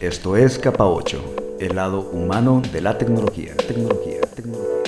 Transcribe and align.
Esto 0.00 0.36
es 0.36 0.60
Capa 0.60 0.86
8, 0.86 1.56
el 1.58 1.74
lado 1.74 2.08
humano 2.12 2.62
de 2.72 2.80
la 2.80 2.98
tecnología. 2.98 3.56
Tecnología, 3.56 4.20
tecnología. 4.32 4.78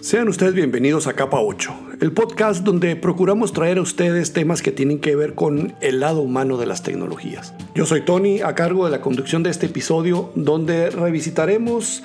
Sean 0.00 0.28
ustedes 0.28 0.54
bienvenidos 0.54 1.06
a 1.06 1.12
Capa 1.12 1.42
8, 1.42 1.72
el 2.00 2.12
podcast 2.12 2.64
donde 2.64 2.96
procuramos 2.96 3.52
traer 3.52 3.76
a 3.76 3.82
ustedes 3.82 4.32
temas 4.32 4.62
que 4.62 4.72
tienen 4.72 4.98
que 4.98 5.14
ver 5.14 5.34
con 5.34 5.74
el 5.82 6.00
lado 6.00 6.22
humano 6.22 6.56
de 6.56 6.64
las 6.64 6.82
tecnologías. 6.82 7.52
Yo 7.74 7.84
soy 7.84 8.00
Tony, 8.00 8.40
a 8.40 8.54
cargo 8.54 8.86
de 8.86 8.92
la 8.92 9.02
conducción 9.02 9.42
de 9.42 9.50
este 9.50 9.66
episodio, 9.66 10.32
donde 10.34 10.88
revisitaremos 10.88 12.02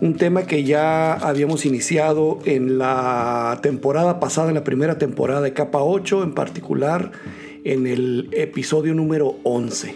un 0.00 0.16
tema 0.16 0.42
que 0.42 0.64
ya 0.64 1.14
habíamos 1.14 1.64
iniciado 1.64 2.38
en 2.44 2.78
la 2.78 3.58
temporada 3.62 4.20
pasada, 4.20 4.48
en 4.48 4.54
la 4.54 4.64
primera 4.64 4.98
temporada 4.98 5.40
de 5.40 5.52
Capa 5.52 5.82
8, 5.82 6.22
en 6.22 6.34
particular 6.34 7.12
en 7.64 7.86
el 7.86 8.28
episodio 8.32 8.94
número 8.94 9.36
11. 9.42 9.94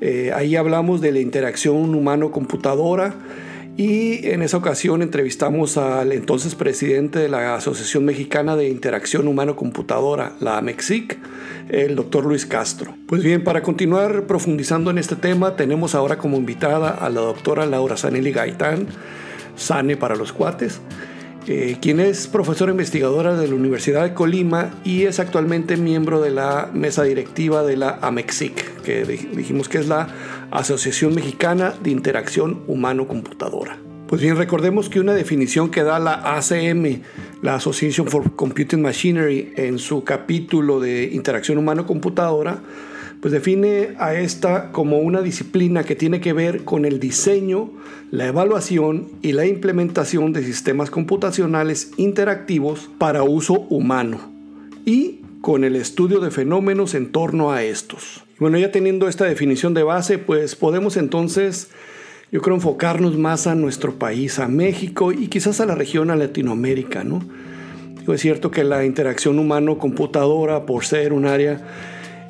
Eh, 0.00 0.32
ahí 0.34 0.56
hablamos 0.56 1.00
de 1.00 1.12
la 1.12 1.20
interacción 1.20 1.94
humano-computadora 1.94 3.14
y 3.80 4.28
en 4.28 4.42
esa 4.42 4.58
ocasión 4.58 5.00
entrevistamos 5.00 5.78
al 5.78 6.12
entonces 6.12 6.54
presidente 6.54 7.18
de 7.18 7.30
la 7.30 7.54
Asociación 7.54 8.04
Mexicana 8.04 8.54
de 8.54 8.68
Interacción 8.68 9.26
Humano-Computadora, 9.26 10.34
la 10.38 10.58
AMEXIC, 10.58 11.18
el 11.70 11.96
doctor 11.96 12.26
Luis 12.26 12.44
Castro. 12.44 12.94
Pues 13.06 13.22
bien, 13.22 13.42
para 13.42 13.62
continuar 13.62 14.26
profundizando 14.26 14.90
en 14.90 14.98
este 14.98 15.16
tema, 15.16 15.56
tenemos 15.56 15.94
ahora 15.94 16.18
como 16.18 16.36
invitada 16.36 16.90
a 16.90 17.08
la 17.08 17.22
doctora 17.22 17.64
Laura 17.64 17.96
Sanelli 17.96 18.32
Gaitán, 18.32 18.86
Sane 19.56 19.96
para 19.96 20.14
los 20.14 20.34
cuates, 20.34 20.78
eh, 21.52 21.78
quien 21.82 21.98
es 21.98 22.28
profesora 22.28 22.70
investigadora 22.70 23.36
de 23.36 23.48
la 23.48 23.56
Universidad 23.56 24.04
de 24.04 24.14
Colima 24.14 24.70
y 24.84 25.06
es 25.06 25.18
actualmente 25.18 25.76
miembro 25.76 26.20
de 26.20 26.30
la 26.30 26.70
mesa 26.72 27.02
directiva 27.02 27.64
de 27.64 27.76
la 27.76 27.98
AMEXIC, 28.02 28.82
que 28.82 29.04
dijimos 29.04 29.68
que 29.68 29.78
es 29.78 29.88
la 29.88 30.06
Asociación 30.52 31.12
Mexicana 31.12 31.74
de 31.82 31.90
Interacción 31.90 32.62
Humano-Computadora. 32.68 33.80
Pues 34.06 34.22
bien, 34.22 34.36
recordemos 34.36 34.88
que 34.88 35.00
una 35.00 35.12
definición 35.12 35.72
que 35.72 35.82
da 35.82 35.98
la 35.98 36.36
ACM, 36.36 37.02
la 37.42 37.56
Association 37.56 38.06
for 38.06 38.36
Computing 38.36 38.80
Machinery, 38.80 39.52
en 39.56 39.80
su 39.80 40.04
capítulo 40.04 40.78
de 40.78 41.10
interacción 41.12 41.58
humano-computadora, 41.58 42.62
pues 43.20 43.32
define 43.32 43.94
a 43.98 44.14
esta 44.14 44.72
como 44.72 44.98
una 44.98 45.20
disciplina 45.20 45.84
que 45.84 45.94
tiene 45.94 46.20
que 46.20 46.32
ver 46.32 46.64
con 46.64 46.84
el 46.84 47.00
diseño, 47.00 47.70
la 48.10 48.26
evaluación 48.26 49.08
y 49.22 49.32
la 49.32 49.46
implementación 49.46 50.32
de 50.32 50.42
sistemas 50.42 50.90
computacionales 50.90 51.92
interactivos 51.96 52.88
para 52.98 53.22
uso 53.22 53.66
humano 53.68 54.20
y 54.86 55.20
con 55.42 55.64
el 55.64 55.76
estudio 55.76 56.20
de 56.20 56.30
fenómenos 56.30 56.94
en 56.94 57.12
torno 57.12 57.52
a 57.52 57.62
estos. 57.62 58.24
Bueno, 58.38 58.58
ya 58.58 58.72
teniendo 58.72 59.08
esta 59.08 59.26
definición 59.26 59.74
de 59.74 59.82
base, 59.82 60.18
pues 60.18 60.56
podemos 60.56 60.96
entonces, 60.96 61.68
yo 62.32 62.40
creo, 62.40 62.56
enfocarnos 62.56 63.18
más 63.18 63.46
a 63.46 63.54
nuestro 63.54 63.98
país, 63.98 64.38
a 64.38 64.48
México 64.48 65.12
y 65.12 65.28
quizás 65.28 65.60
a 65.60 65.66
la 65.66 65.74
región, 65.74 66.10
a 66.10 66.16
Latinoamérica, 66.16 67.04
¿no? 67.04 67.20
es 68.12 68.22
cierto 68.22 68.50
que 68.50 68.64
la 68.64 68.84
interacción 68.84 69.38
humano-computadora, 69.38 70.66
por 70.66 70.84
ser 70.84 71.12
un 71.12 71.26
área 71.26 71.60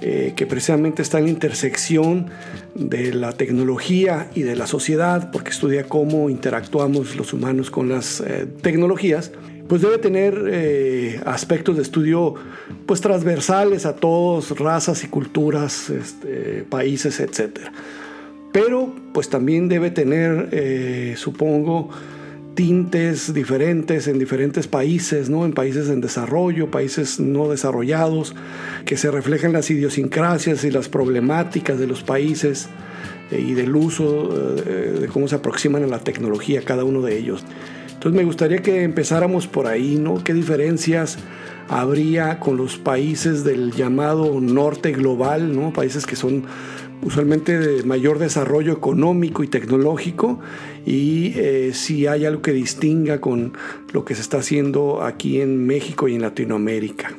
eh, 0.02 0.32
que 0.34 0.46
precisamente 0.46 1.02
está 1.02 1.18
en 1.18 1.24
la 1.24 1.30
intersección 1.30 2.30
de 2.74 3.12
la 3.12 3.32
tecnología 3.32 4.30
y 4.34 4.42
de 4.42 4.56
la 4.56 4.66
sociedad, 4.66 5.30
porque 5.30 5.50
estudia 5.50 5.84
cómo 5.84 6.30
interactuamos 6.30 7.16
los 7.16 7.34
humanos 7.34 7.70
con 7.70 7.90
las 7.90 8.20
eh, 8.20 8.46
tecnologías, 8.62 9.30
pues 9.68 9.82
debe 9.82 9.98
tener 9.98 10.42
eh, 10.50 11.20
aspectos 11.26 11.76
de 11.76 11.82
estudio 11.82 12.34
pues 12.86 13.02
transversales 13.02 13.84
a 13.84 13.94
todos, 13.94 14.58
razas 14.58 15.04
y 15.04 15.08
culturas, 15.08 15.90
este, 15.90 16.64
países, 16.68 17.20
etc. 17.20 17.58
Pero 18.52 18.94
pues 19.12 19.28
también 19.28 19.68
debe 19.68 19.90
tener, 19.90 21.16
supongo, 21.16 21.90
tintes 22.60 23.32
diferentes 23.32 24.06
en 24.06 24.18
diferentes 24.18 24.66
países, 24.66 25.30
¿no? 25.30 25.46
en 25.46 25.52
países 25.54 25.88
en 25.88 26.02
desarrollo, 26.02 26.70
países 26.70 27.18
no 27.18 27.48
desarrollados, 27.48 28.34
que 28.84 28.98
se 28.98 29.10
reflejan 29.10 29.54
las 29.54 29.70
idiosincrasias 29.70 30.62
y 30.64 30.70
las 30.70 30.90
problemáticas 30.90 31.78
de 31.78 31.86
los 31.86 32.02
países 32.02 32.68
eh, 33.30 33.40
y 33.40 33.54
del 33.54 33.74
uso, 33.74 34.58
eh, 34.66 34.98
de 35.00 35.08
cómo 35.08 35.26
se 35.26 35.36
aproximan 35.36 35.84
a 35.84 35.86
la 35.86 36.00
tecnología 36.00 36.60
cada 36.62 36.84
uno 36.84 37.00
de 37.00 37.16
ellos. 37.16 37.46
Entonces 37.94 38.12
me 38.12 38.24
gustaría 38.24 38.58
que 38.58 38.82
empezáramos 38.82 39.46
por 39.46 39.66
ahí, 39.66 39.96
¿no? 39.96 40.22
¿Qué 40.22 40.34
diferencias 40.34 41.16
habría 41.66 42.40
con 42.40 42.58
los 42.58 42.76
países 42.76 43.42
del 43.42 43.72
llamado 43.72 44.38
norte 44.38 44.92
global, 44.92 45.56
¿no? 45.56 45.72
Países 45.72 46.04
que 46.04 46.14
son 46.14 46.44
usualmente 47.02 47.58
de 47.58 47.82
mayor 47.82 48.18
desarrollo 48.18 48.72
económico 48.72 49.42
y 49.42 49.48
tecnológico 49.48 50.40
y 50.86 51.32
eh, 51.36 51.70
si 51.72 52.06
hay 52.06 52.26
algo 52.26 52.42
que 52.42 52.52
distinga 52.52 53.20
con 53.20 53.52
lo 53.92 54.04
que 54.04 54.14
se 54.14 54.22
está 54.22 54.38
haciendo 54.38 55.02
aquí 55.02 55.40
en 55.40 55.66
México 55.66 56.08
y 56.08 56.14
en 56.14 56.22
Latinoamérica. 56.22 57.12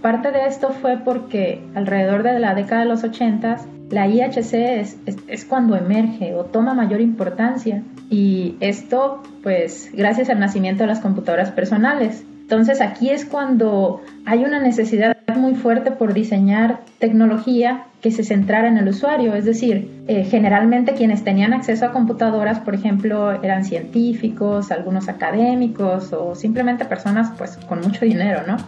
Parte 0.00 0.32
de 0.32 0.46
esto 0.46 0.70
fue 0.70 0.98
porque 1.04 1.60
alrededor 1.74 2.22
de 2.22 2.38
la 2.40 2.54
década 2.54 2.82
de 2.82 2.88
los 2.88 3.04
80 3.04 3.66
la 3.90 4.08
IHC 4.08 4.54
es, 4.54 4.96
es, 5.28 5.44
cuando 5.44 5.76
emerge 5.76 6.34
o 6.34 6.46
toma 6.46 6.72
mayor 6.72 7.02
importancia 7.02 7.82
y 8.08 8.56
esto 8.60 9.22
pues 9.42 9.90
gracias 9.92 10.30
al 10.30 10.40
nacimiento 10.40 10.84
de 10.84 10.86
las 10.88 11.00
computadoras 11.00 11.50
personales. 11.50 12.24
Entonces 12.52 12.82
aquí 12.82 13.08
es 13.08 13.24
cuando 13.24 14.02
hay 14.26 14.44
una 14.44 14.60
necesidad 14.60 15.16
muy 15.34 15.54
fuerte 15.54 15.90
por 15.90 16.12
diseñar 16.12 16.80
tecnología 16.98 17.86
que 18.02 18.10
se 18.10 18.24
centrara 18.24 18.68
en 18.68 18.76
el 18.76 18.88
usuario, 18.88 19.32
es 19.32 19.46
decir, 19.46 20.04
eh, 20.06 20.24
generalmente 20.24 20.92
quienes 20.92 21.24
tenían 21.24 21.54
acceso 21.54 21.86
a 21.86 21.92
computadoras, 21.92 22.60
por 22.60 22.74
ejemplo, 22.74 23.42
eran 23.42 23.64
científicos, 23.64 24.70
algunos 24.70 25.08
académicos 25.08 26.12
o 26.12 26.34
simplemente 26.34 26.84
personas 26.84 27.30
pues 27.38 27.56
con 27.56 27.80
mucho 27.80 28.04
dinero, 28.04 28.42
¿no? 28.46 28.58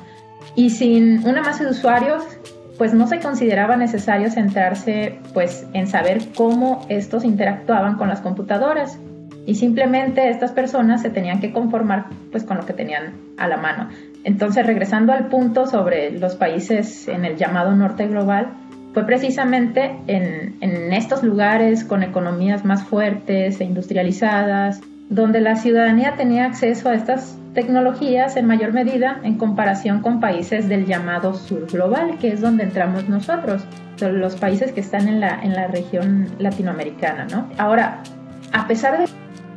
Y 0.57 0.71
sin 0.71 1.19
una 1.29 1.43
masa 1.43 1.65
de 1.65 1.71
usuarios, 1.73 2.23
pues 2.79 2.95
no 2.95 3.07
se 3.07 3.21
consideraba 3.21 3.77
necesario 3.77 4.31
centrarse 4.31 5.19
pues 5.35 5.67
en 5.75 5.89
saber 5.89 6.23
cómo 6.35 6.87
estos 6.89 7.23
interactuaban 7.23 7.99
con 7.99 8.09
las 8.09 8.23
computadoras 8.23 8.99
y 9.47 9.55
simplemente 9.55 10.29
estas 10.29 10.53
personas 10.53 11.03
se 11.03 11.11
tenían 11.11 11.41
que 11.41 11.53
conformar 11.53 12.07
pues 12.31 12.45
con 12.45 12.57
lo 12.57 12.67
que 12.67 12.73
tenían 12.73 13.15
a 13.37 13.47
la 13.47 13.57
mano. 13.57 13.89
Entonces, 14.25 14.67
regresando 14.67 15.13
al 15.13 15.29
punto 15.29 15.67
sobre 15.67 16.11
los 16.19 16.37
países 16.37 17.09
en 17.09 17.25
el 17.25 17.37
llamado 17.37 17.75
norte 17.75 18.07
global, 18.07 18.55
fue 18.95 19.05
precisamente 19.05 19.97
en, 20.07 20.93
estos 20.93 21.25
lugares 21.25 21.85
con 21.85 22.03
economías 22.05 22.65
más 22.65 22.85
fuertes 22.85 23.61
e 23.61 23.65
industrializadas, 23.65 24.81
donde 25.11 25.41
la 25.41 25.57
ciudadanía 25.57 26.15
tenía 26.17 26.47
acceso 26.47 26.89
a 26.89 26.95
estas 26.95 27.37
tecnologías 27.53 28.37
en 28.37 28.47
mayor 28.47 28.73
medida 28.73 29.21
en 29.25 29.37
comparación 29.37 30.01
con 30.01 30.21
países 30.21 30.69
del 30.69 30.87
llamado 30.87 31.35
sur 31.35 31.67
global, 31.67 32.19
que 32.19 32.29
es 32.29 32.41
donde 32.41 32.63
entramos 32.63 33.09
nosotros, 33.09 33.65
los 34.01 34.37
países 34.37 34.73
que 34.73 34.81
están 34.81 35.09
en 35.09 35.21
la, 35.21 35.41
en 35.43 35.55
la 35.55 35.67
región 35.67 36.29
latinoamericana. 36.39 37.27
¿no? 37.31 37.49
Ahora, 37.59 38.01
a 38.53 38.67
pesar 38.69 38.99
de 38.99 39.09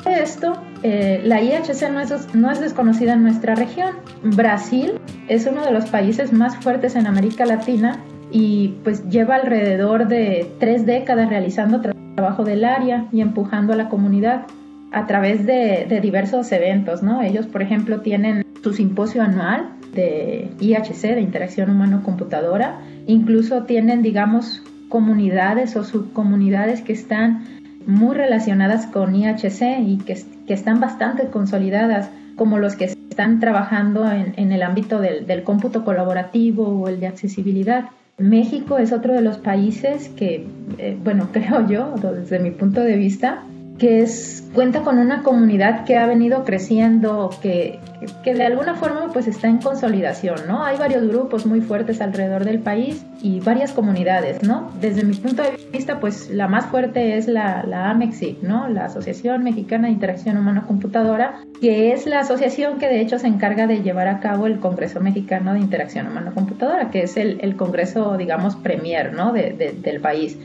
esto, 0.08 0.54
eh, 0.84 1.22
la 1.24 1.42
IHC 1.42 1.90
no 1.92 2.00
es, 2.00 2.36
no 2.36 2.52
es 2.52 2.60
desconocida 2.60 3.14
en 3.14 3.24
nuestra 3.24 3.56
región. 3.56 3.96
Brasil 4.24 4.94
es 5.28 5.46
uno 5.46 5.64
de 5.64 5.72
los 5.72 5.86
países 5.86 6.34
más 6.34 6.58
fuertes 6.58 6.96
en 6.96 7.08
América 7.08 7.46
Latina 7.46 8.00
y 8.32 8.76
pues 8.84 9.08
lleva 9.10 9.36
alrededor 9.36 10.08
de 10.08 10.52
tres 10.60 10.86
décadas 10.86 11.30
realizando 11.30 11.82
trabajo 12.16 12.44
del 12.44 12.66
área 12.66 13.06
y 13.12 13.22
empujando 13.22 13.74
a 13.74 13.76
la 13.76 13.90
comunidad 13.90 14.48
a 14.92 15.06
través 15.06 15.46
de, 15.46 16.00
diversos 16.02 16.52
eventos, 16.52 17.04
¿no? 17.04 17.22
Ellos, 17.22 17.46
por 17.46 17.62
ejemplo, 17.62 18.02
tienen 18.02 18.46
su 18.64 18.74
simposio 18.74 19.22
anual 19.22 19.70
de 19.94 20.50
IHC, 20.60 21.16
de 21.16 21.22
interacción 21.22 21.70
humano-computadora, 21.70 22.80
incluso 23.06 23.64
tienen, 23.64 24.02
digamos, 24.02 24.64
comunidades 24.90 25.76
o 25.76 25.84
subcomunidades 25.84 26.82
que 26.82 26.94
están 26.94 27.44
muy 27.88 28.16
relacionadas 28.16 28.86
con 28.86 29.16
IHC 29.16 29.80
y 29.86 29.98
que, 30.06 30.22
que 30.46 30.54
están 30.54 30.80
bastante 30.80 31.28
consolidadas, 31.28 32.10
como 32.36 32.60
los 32.60 32.76
que 32.76 32.86
están 32.86 33.40
trabajando 33.40 34.12
en, 34.12 34.34
en 34.38 34.52
el 34.52 34.62
ámbito 34.62 35.00
del, 35.00 35.26
del 35.26 35.44
cómputo 35.44 35.84
colaborativo 35.84 36.68
o 36.68 36.88
el 36.88 37.00
de 37.00 37.08
accesibilidad. 37.08 37.86
México 38.18 38.78
es 38.78 38.92
otro 38.92 39.14
de 39.14 39.22
los 39.22 39.38
países 39.38 40.10
que, 40.10 40.46
eh, 40.78 40.98
bueno, 41.04 41.30
creo 41.34 41.68
yo, 41.68 41.96
desde 41.96 42.40
mi 42.40 42.52
punto 42.52 42.82
de 42.82 42.98
vista, 42.98 43.44
que 43.78 44.02
es, 44.02 44.44
cuenta 44.54 44.82
con 44.82 44.98
una 44.98 45.22
comunidad 45.22 45.86
que 45.86 45.98
ha 45.98 46.08
venido 46.08 46.44
creciendo, 46.44 47.30
que, 47.42 47.80
que, 48.24 48.34
de 48.34 48.46
alguna 48.46 48.76
forma 48.76 49.12
pues 49.14 49.28
está 49.28 49.48
en 49.48 49.60
consolidación, 49.60 50.48
¿no? 50.48 50.64
Hay 50.64 50.78
varios 50.78 51.08
grupos 51.08 51.46
muy 51.46 51.62
fuertes 51.62 52.02
alrededor 52.02 52.44
del 52.44 52.60
país 52.60 53.06
y 53.22 53.40
varias 53.40 53.74
comunidades, 53.74 54.42
¿no? 54.42 54.72
Desde 54.82 55.04
mi 55.04 55.16
punto 55.16 55.44
de 55.44 55.60
vista 55.72 56.00
pues 56.00 56.30
la 56.32 56.48
más 56.48 56.66
fuerte 56.66 57.18
es 57.18 57.28
la, 57.28 57.64
la 57.64 57.92
AMEXIC, 57.92 58.42
¿no? 58.42 58.68
La 58.68 58.86
Asociación 58.86 59.44
Mexicana 59.44 59.88
de 59.88 59.94
Interacción 59.94 60.38
Humano-Computadora, 60.38 61.42
que 61.62 61.92
es 61.92 62.08
la 62.08 62.22
asociación 62.22 62.80
que 62.80 62.88
de 62.88 63.02
hecho 63.02 63.20
se 63.20 63.28
encarga 63.28 63.68
de 63.68 63.84
llevar 63.84 64.08
a 64.08 64.20
cabo 64.20 64.48
el 64.48 64.60
Congreso 64.60 65.02
Mexicano 65.02 65.54
de 65.54 65.60
Interacción 65.60 66.08
Humano-Computadora, 66.08 66.90
que 66.90 67.04
es 67.04 67.16
el, 67.16 67.40
el, 67.42 67.56
congreso, 67.56 68.18
digamos, 68.18 68.56
premier, 68.56 69.14
¿no? 69.14 69.34
De, 69.34 69.54
del 69.54 70.00
país. 70.00 70.38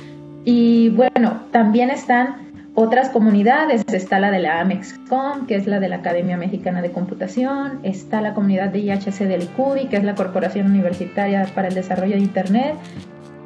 Y 0.45 0.91
bueno, 0.91 1.43
también 1.51 1.91
están 1.91 2.52
otras 2.75 3.11
comunidades, 3.11 3.85
está 3.93 4.19
la 4.19 4.31
de 4.31 4.39
la 4.39 4.61
AMEXCOM, 4.61 5.47
que 5.47 5.57
es 5.57 5.67
la 5.67 5.79
de 5.79 5.89
la 5.89 5.97
Academia 5.97 6.39
Mexicana 6.39 6.81
de 6.81 6.91
Computación, 6.91 7.81
está 7.83 8.23
la 8.23 8.33
comunidad 8.33 8.71
de 8.71 8.79
IHC 8.79 9.27
del 9.29 9.43
ICUDI, 9.43 9.89
que 9.89 9.97
es 9.97 10.05
la 10.05 10.15
Corporación 10.15 10.67
Universitaria 10.69 11.47
para 11.55 11.69
el 11.69 11.75
Desarrollo 11.75 12.15
de 12.15 12.23
Internet. 12.23 12.75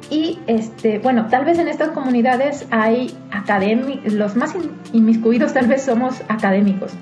Y 0.09 0.39
este, 0.47 0.99
bueno, 0.99 1.27
tal 1.27 1.43
vez 1.43 1.59
en 1.59 1.67
estas 1.67 1.89
comunidades 1.89 2.65
hay 2.71 3.13
académicos, 3.31 4.13
los 4.13 4.37
más 4.37 4.55
inmiscuidos 4.93 5.53
tal 5.53 5.67
vez 5.67 5.81
somos 5.81 6.21
académicos, 6.29 6.93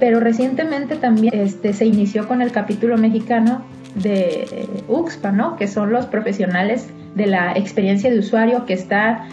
pero 0.00 0.20
recientemente 0.20 0.96
también 0.96 1.34
este, 1.34 1.74
se 1.74 1.84
inició 1.84 2.26
con 2.26 2.40
el 2.40 2.50
capítulo 2.50 2.96
mexicano 2.96 3.62
de 3.94 4.66
UXPA, 4.88 5.32
¿no? 5.32 5.56
que 5.56 5.68
son 5.68 5.92
los 5.92 6.06
profesionales 6.06 6.88
de 7.14 7.26
la 7.26 7.52
experiencia 7.52 8.10
de 8.10 8.18
usuario 8.18 8.64
que 8.64 8.72
está 8.72 9.28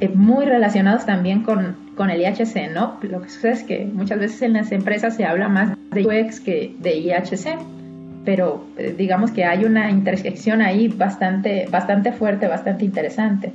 eh, 0.00 0.08
muy 0.08 0.46
relacionados 0.46 1.06
también 1.06 1.42
con, 1.42 1.76
con, 1.96 2.10
el 2.10 2.20
IHC, 2.20 2.72
¿no? 2.72 2.98
Lo 3.02 3.20
que 3.20 3.28
sucede 3.28 3.52
es 3.52 3.62
que 3.64 3.84
muchas 3.84 4.18
veces 4.20 4.42
en 4.42 4.52
las 4.52 4.70
empresas 4.70 5.16
se 5.16 5.24
habla 5.24 5.48
más 5.48 5.76
de 5.90 6.06
UX 6.06 6.40
que 6.40 6.74
de 6.78 6.98
IHC, 6.98 7.58
pero 8.24 8.64
eh, 8.76 8.94
digamos 8.96 9.30
que 9.30 9.44
hay 9.44 9.64
una 9.64 9.90
intersección 9.90 10.62
ahí 10.62 10.88
bastante, 10.88 11.66
bastante 11.70 12.12
fuerte, 12.12 12.46
bastante 12.46 12.84
interesante. 12.84 13.52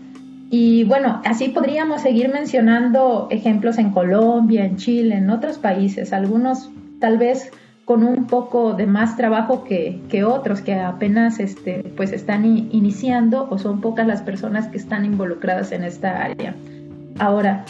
Y 0.50 0.84
bueno, 0.84 1.22
así 1.26 1.50
podríamos 1.50 2.02
seguir 2.02 2.30
mencionando 2.30 3.28
ejemplos 3.32 3.78
en 3.78 3.92
Colombia, 3.92 4.66
en 4.66 4.78
Chile, 4.78 5.16
en 5.16 5.30
otros 5.30 5.58
países, 5.58 6.14
algunos 6.14 6.70
tal 7.00 7.18
vez 7.18 7.52
con 7.86 8.04
un 8.04 8.28
poco 8.28 8.74
de 8.74 8.86
más 8.86 9.18
trabajo 9.18 9.64
que, 9.64 10.00
que 10.10 10.24
otros 10.24 10.62
que 10.62 10.74
apenas 10.76 11.40
este, 11.40 11.84
pues 11.98 12.14
están 12.14 12.46
iniciando 12.46 13.48
o 13.50 13.58
son 13.58 13.82
pocas 13.82 14.08
las 14.08 14.22
personas 14.22 14.68
que 14.68 14.78
están 14.78 15.06
involucradas 15.06 15.72
en 15.72 15.84
esta 15.84 16.24
área. 16.24 16.56
Ahora, 17.20 17.66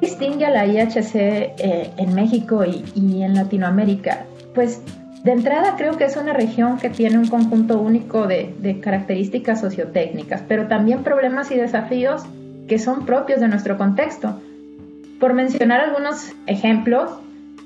¿qué 0.00 0.06
distingue 0.06 0.46
a 0.46 0.50
la 0.50 0.66
IHC 0.66 1.14
eh, 1.14 1.90
en 1.96 2.14
México 2.14 2.64
y, 2.64 2.84
y 2.94 3.22
en 3.22 3.34
Latinoamérica? 3.34 4.24
Pues 4.54 4.82
de 5.24 5.32
entrada 5.32 5.74
creo 5.76 5.96
que 5.96 6.04
es 6.04 6.16
una 6.16 6.32
región 6.32 6.78
que 6.78 6.88
tiene 6.88 7.18
un 7.18 7.28
conjunto 7.28 7.80
único 7.80 8.26
de, 8.26 8.54
de, 8.60 8.80
características 8.80 9.60
sociotécnicas, 9.60 10.42
pero 10.46 10.68
también 10.68 11.02
problemas 11.02 11.50
y 11.50 11.56
desafíos 11.56 12.22
que 12.66 12.78
son 12.78 13.04
propios 13.04 13.40
de 13.40 13.48
nuestro 13.48 13.76
contexto. 13.76 14.40
Por 15.20 15.34
mencionar 15.34 15.80
algunos 15.80 16.32
ejemplos, 16.46 17.10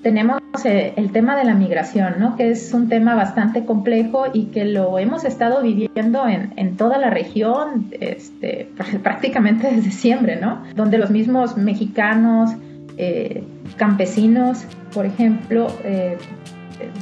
tenemos 0.02 0.40
eh, 0.64 0.92
el 0.96 1.10
tema 1.12 1.36
de 1.36 1.44
la 1.44 1.54
migración, 1.54 2.14
¿no? 2.18 2.36
que 2.36 2.50
es 2.50 2.72
un 2.72 2.88
tema 2.88 3.14
bastante 3.14 3.64
complejo 3.64 4.26
y 4.32 4.46
que 4.46 4.64
lo 4.64 4.98
hemos 4.98 5.24
estado 5.24 5.62
viviendo 5.62 6.26
en, 6.28 6.52
en 6.56 6.76
toda 6.76 6.98
la 6.98 7.10
región 7.10 7.88
este, 8.00 8.70
prácticamente 9.02 9.70
desde 9.70 9.90
siempre, 9.90 10.36
¿no? 10.36 10.62
donde 10.74 10.98
los 10.98 11.10
mismos 11.10 11.56
mexicanos, 11.56 12.50
eh, 12.96 13.44
campesinos, 13.76 14.64
por 14.92 15.06
ejemplo, 15.06 15.68
eh, 15.84 16.16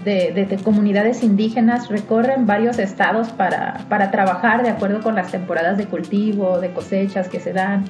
de, 0.04 0.46
de, 0.48 0.56
comunidades 0.56 1.22
indígenas 1.22 1.88
recorren 1.88 2.46
varios 2.46 2.78
estados 2.78 3.28
para, 3.28 3.84
para 3.90 4.10
trabajar 4.10 4.62
de 4.62 4.70
acuerdo 4.70 5.00
con 5.02 5.14
las 5.14 5.30
temporadas 5.30 5.76
de 5.76 5.84
cultivo, 5.84 6.60
de 6.60 6.70
cosechas 6.70 7.28
que 7.28 7.40
se 7.40 7.52
dan 7.52 7.84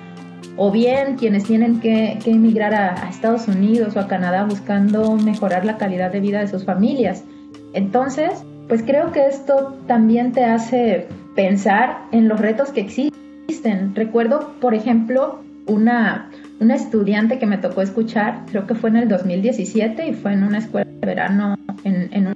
o 0.56 0.70
bien 0.70 1.16
quienes 1.16 1.44
tienen 1.44 1.80
que, 1.80 2.18
emigrar 2.26 2.74
a, 2.74 3.08
Estados 3.08 3.48
Unidos 3.48 3.96
o 3.96 4.00
a 4.00 4.08
Canadá 4.08 4.44
buscando 4.44 5.16
mejorar 5.16 5.64
la 5.64 5.76
calidad 5.76 6.10
de 6.10 6.20
vida 6.20 6.40
de 6.40 6.48
sus 6.48 6.64
familias. 6.64 7.24
Entonces, 7.72 8.30
pues 8.68 8.82
creo 8.82 9.12
que 9.12 9.26
esto 9.26 9.76
también 9.86 10.32
te 10.32 10.44
hace 10.44 11.06
pensar 11.34 11.98
en 12.12 12.28
los 12.28 12.40
retos 12.40 12.70
que 12.70 12.80
existen. 12.80 13.94
Recuerdo, 13.94 14.54
por 14.60 14.74
ejemplo, 14.74 15.40
una, 15.66 16.30
una 16.60 16.74
estudiante 16.74 17.38
que 17.38 17.46
me 17.46 17.58
tocó 17.58 17.82
escuchar, 17.82 18.44
creo 18.50 18.66
que 18.66 18.74
fue 18.74 18.90
en 18.90 18.96
el 18.96 19.08
2017 19.08 20.08
y 20.08 20.14
fue 20.14 20.32
en 20.32 20.44
una 20.44 20.58
escuela 20.58 20.90
de 21.00 21.06
verano 21.06 21.56
en, 21.84 22.08
en, 22.12 22.34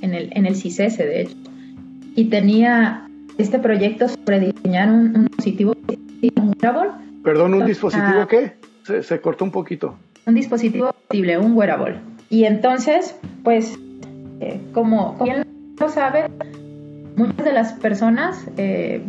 en, 0.00 0.14
el, 0.14 0.30
en 0.32 0.46
el 0.46 0.56
CICES, 0.56 0.98
de 0.98 1.22
hecho. 1.22 1.36
Y 2.16 2.26
tenía 2.26 3.08
este 3.38 3.58
proyecto 3.58 4.06
sobre 4.08 4.40
diseñar 4.40 4.90
un, 4.90 5.16
un 5.16 5.24
dispositivo, 5.26 5.74
un 6.36 6.54
Perdón, 7.22 7.54
¿un 7.54 7.66
dispositivo 7.66 8.20
ah. 8.22 8.28
qué? 8.28 8.54
Se, 9.02 9.20
cortó 9.20 9.44
un 9.44 9.50
poquito. 9.50 9.96
Un 10.26 10.34
dispositivo 10.34 10.94
posible, 11.08 11.38
un 11.38 11.56
wearable. 11.56 11.96
Y 12.28 12.44
entonces, 12.44 13.18
pues, 13.42 13.78
eh, 14.40 14.60
como, 14.72 15.14
como 15.14 15.24
bien 15.24 15.46
lo 15.78 15.88
sabe, 15.88 16.26
muchas 17.16 17.44
de 17.44 17.52
las 17.52 17.72
personas 17.72 18.46
eh, 18.56 19.02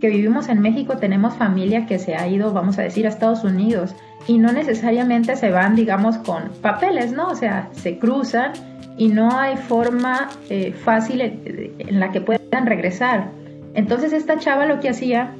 que 0.00 0.08
vivimos 0.08 0.48
en 0.48 0.60
México 0.60 0.98
tenemos 0.98 1.34
familia 1.34 1.86
que 1.86 1.98
se 1.98 2.16
ha 2.16 2.26
ido, 2.26 2.52
vamos 2.52 2.78
a 2.78 2.82
decir, 2.82 3.06
a 3.06 3.08
Estados 3.08 3.44
Unidos 3.44 3.94
y 4.26 4.38
no 4.38 4.52
necesariamente 4.52 5.36
se 5.36 5.50
van, 5.50 5.76
digamos, 5.76 6.18
con 6.18 6.50
papeles, 6.60 7.12
¿no? 7.12 7.28
O 7.28 7.34
sea, 7.34 7.68
se 7.72 7.98
cruzan 7.98 8.52
y 8.96 9.08
no 9.08 9.38
hay 9.38 9.56
forma 9.56 10.28
eh, 10.50 10.72
fácil 10.72 11.20
en 11.20 12.00
la 12.00 12.10
que 12.10 12.20
puedan 12.20 12.66
regresar. 12.66 13.28
Entonces 13.74 14.12
esta 14.12 14.38
chava 14.38 14.66
lo 14.66 14.80
que 14.80 14.88
hacía 14.88 15.34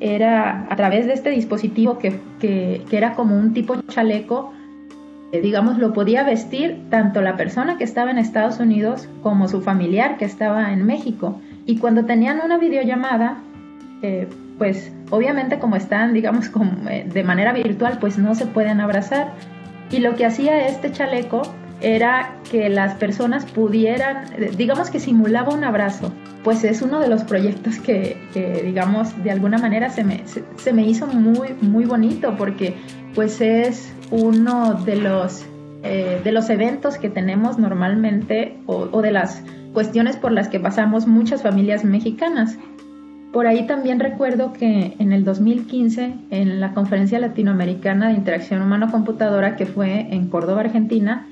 era 0.00 0.66
a 0.70 0.76
través 0.76 1.06
de 1.06 1.12
este 1.12 1.30
dispositivo 1.30 1.98
que, 1.98 2.18
que, 2.40 2.82
era 2.90 3.14
como 3.14 3.36
un 3.36 3.52
tipo 3.52 3.76
chaleco, 3.82 4.52
digamos, 5.30 5.78
lo 5.78 5.92
podía 5.92 6.24
vestir 6.24 6.80
tanto 6.90 7.20
la 7.20 7.36
persona 7.36 7.78
que 7.78 7.84
estaba 7.84 8.10
en 8.10 8.18
Estados 8.18 8.58
Unidos 8.58 9.08
como 9.22 9.46
su 9.46 9.60
familiar 9.60 10.16
que 10.16 10.24
estaba 10.24 10.72
en 10.72 10.86
México. 10.86 11.40
Y 11.66 11.78
cuando 11.78 12.06
tenían 12.06 12.40
una 12.44 12.58
videollamada, 12.58 13.36
eh, 14.02 14.26
pues 14.58 14.92
obviamente 15.10 15.58
como 15.58 15.76
están, 15.76 16.14
digamos, 16.14 16.48
como, 16.48 16.88
eh, 16.88 17.06
de 17.12 17.22
manera 17.22 17.52
virtual, 17.52 17.98
pues 18.00 18.18
no 18.18 18.34
se 18.34 18.46
pueden 18.46 18.80
abrazar. 18.80 19.32
Y 19.92 19.98
lo 19.98 20.14
que 20.16 20.24
hacía 20.24 20.66
este 20.66 20.90
chaleco 20.90 21.42
era 21.80 22.36
que 22.50 22.68
las 22.68 22.94
personas 22.94 23.46
pudieran, 23.46 24.26
digamos 24.56 24.90
que 24.90 25.00
simulaba 25.00 25.54
un 25.54 25.64
abrazo, 25.64 26.12
pues 26.44 26.64
es 26.64 26.82
uno 26.82 27.00
de 27.00 27.08
los 27.08 27.24
proyectos 27.24 27.78
que, 27.78 28.16
digamos, 28.64 29.22
de 29.22 29.30
alguna 29.30 29.58
manera 29.58 29.90
se 29.90 30.04
me, 30.04 30.24
se, 30.26 30.72
me, 30.72 30.86
hizo 30.86 31.06
muy, 31.06 31.54
muy 31.60 31.84
bonito 31.84 32.36
porque 32.36 32.76
pues 33.14 33.40
es 33.40 33.92
uno 34.10 34.74
de 34.74 34.96
los, 34.96 35.44
eh, 35.82 36.20
de 36.22 36.32
los 36.32 36.48
eventos 36.50 36.98
que 36.98 37.10
tenemos 37.10 37.58
normalmente 37.58 38.58
o, 38.66 38.88
o 38.90 39.02
de 39.02 39.12
las 39.12 39.42
cuestiones 39.72 40.16
por 40.16 40.32
las 40.32 40.48
que 40.48 40.60
pasamos 40.60 41.06
muchas 41.06 41.42
familias 41.42 41.84
mexicanas. 41.84 42.56
Por 43.32 43.46
ahí 43.46 43.66
también 43.66 44.00
recuerdo 44.00 44.52
que 44.52 44.96
en 44.98 45.12
el 45.12 45.24
2015, 45.24 46.14
en 46.30 46.60
la 46.60 46.74
Conferencia 46.74 47.20
Latinoamericana 47.20 48.08
de 48.08 48.14
Interacción 48.14 48.60
Humano-Computadora 48.60 49.54
que 49.54 49.66
fue 49.66 50.12
en 50.12 50.28
Córdoba, 50.28 50.62
Argentina, 50.62 51.28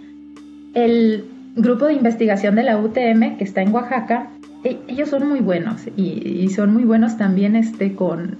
el 0.84 1.24
grupo 1.56 1.86
de 1.86 1.94
investigación 1.94 2.54
de 2.54 2.62
la 2.62 2.78
UTM, 2.78 3.36
que 3.36 3.44
está 3.44 3.62
en 3.62 3.72
Oaxaca, 3.72 4.30
e, 4.64 4.78
ellos 4.88 5.08
son 5.08 5.28
muy 5.28 5.40
buenos 5.40 5.82
y, 5.96 6.48
son 6.50 6.72
muy 6.72 6.84
buenos 6.84 7.16
también 7.16 7.56
este, 7.56 7.94
con, 7.94 8.38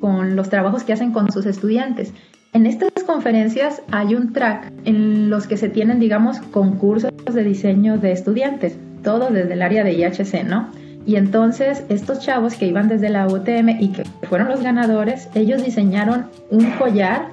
con 0.00 0.36
los 0.36 0.48
trabajos 0.48 0.84
que 0.84 0.92
hacen 0.92 1.12
con 1.12 1.30
sus 1.30 1.46
estudiantes. 1.46 2.12
En 2.52 2.66
estas 2.66 2.90
conferencias 3.06 3.82
hay 3.90 4.14
un 4.14 4.32
track 4.32 4.72
en 4.84 5.30
los 5.30 5.46
que 5.46 5.56
se 5.56 5.68
tienen, 5.68 5.98
digamos, 5.98 6.38
concursos 6.40 7.10
de 7.32 7.44
diseño 7.44 7.98
de 7.98 8.12
estudiantes, 8.12 8.76
todo 9.02 9.30
desde 9.30 9.54
el 9.54 9.62
área 9.62 9.84
de 9.84 9.92
IHC, 9.92 10.44
¿no? 10.44 10.68
Y 11.06 11.16
entonces 11.16 11.84
estos 11.88 12.20
chavos 12.20 12.54
que 12.54 12.66
iban 12.66 12.88
desde 12.88 13.08
la 13.08 13.26
UTM 13.26 13.70
y 13.80 13.88
que 13.88 14.04
fueron 14.28 14.48
los 14.48 14.62
ganadores, 14.62 15.28
ellos 15.34 15.64
diseñaron 15.64 16.26
un 16.50 16.70
collar 16.72 17.28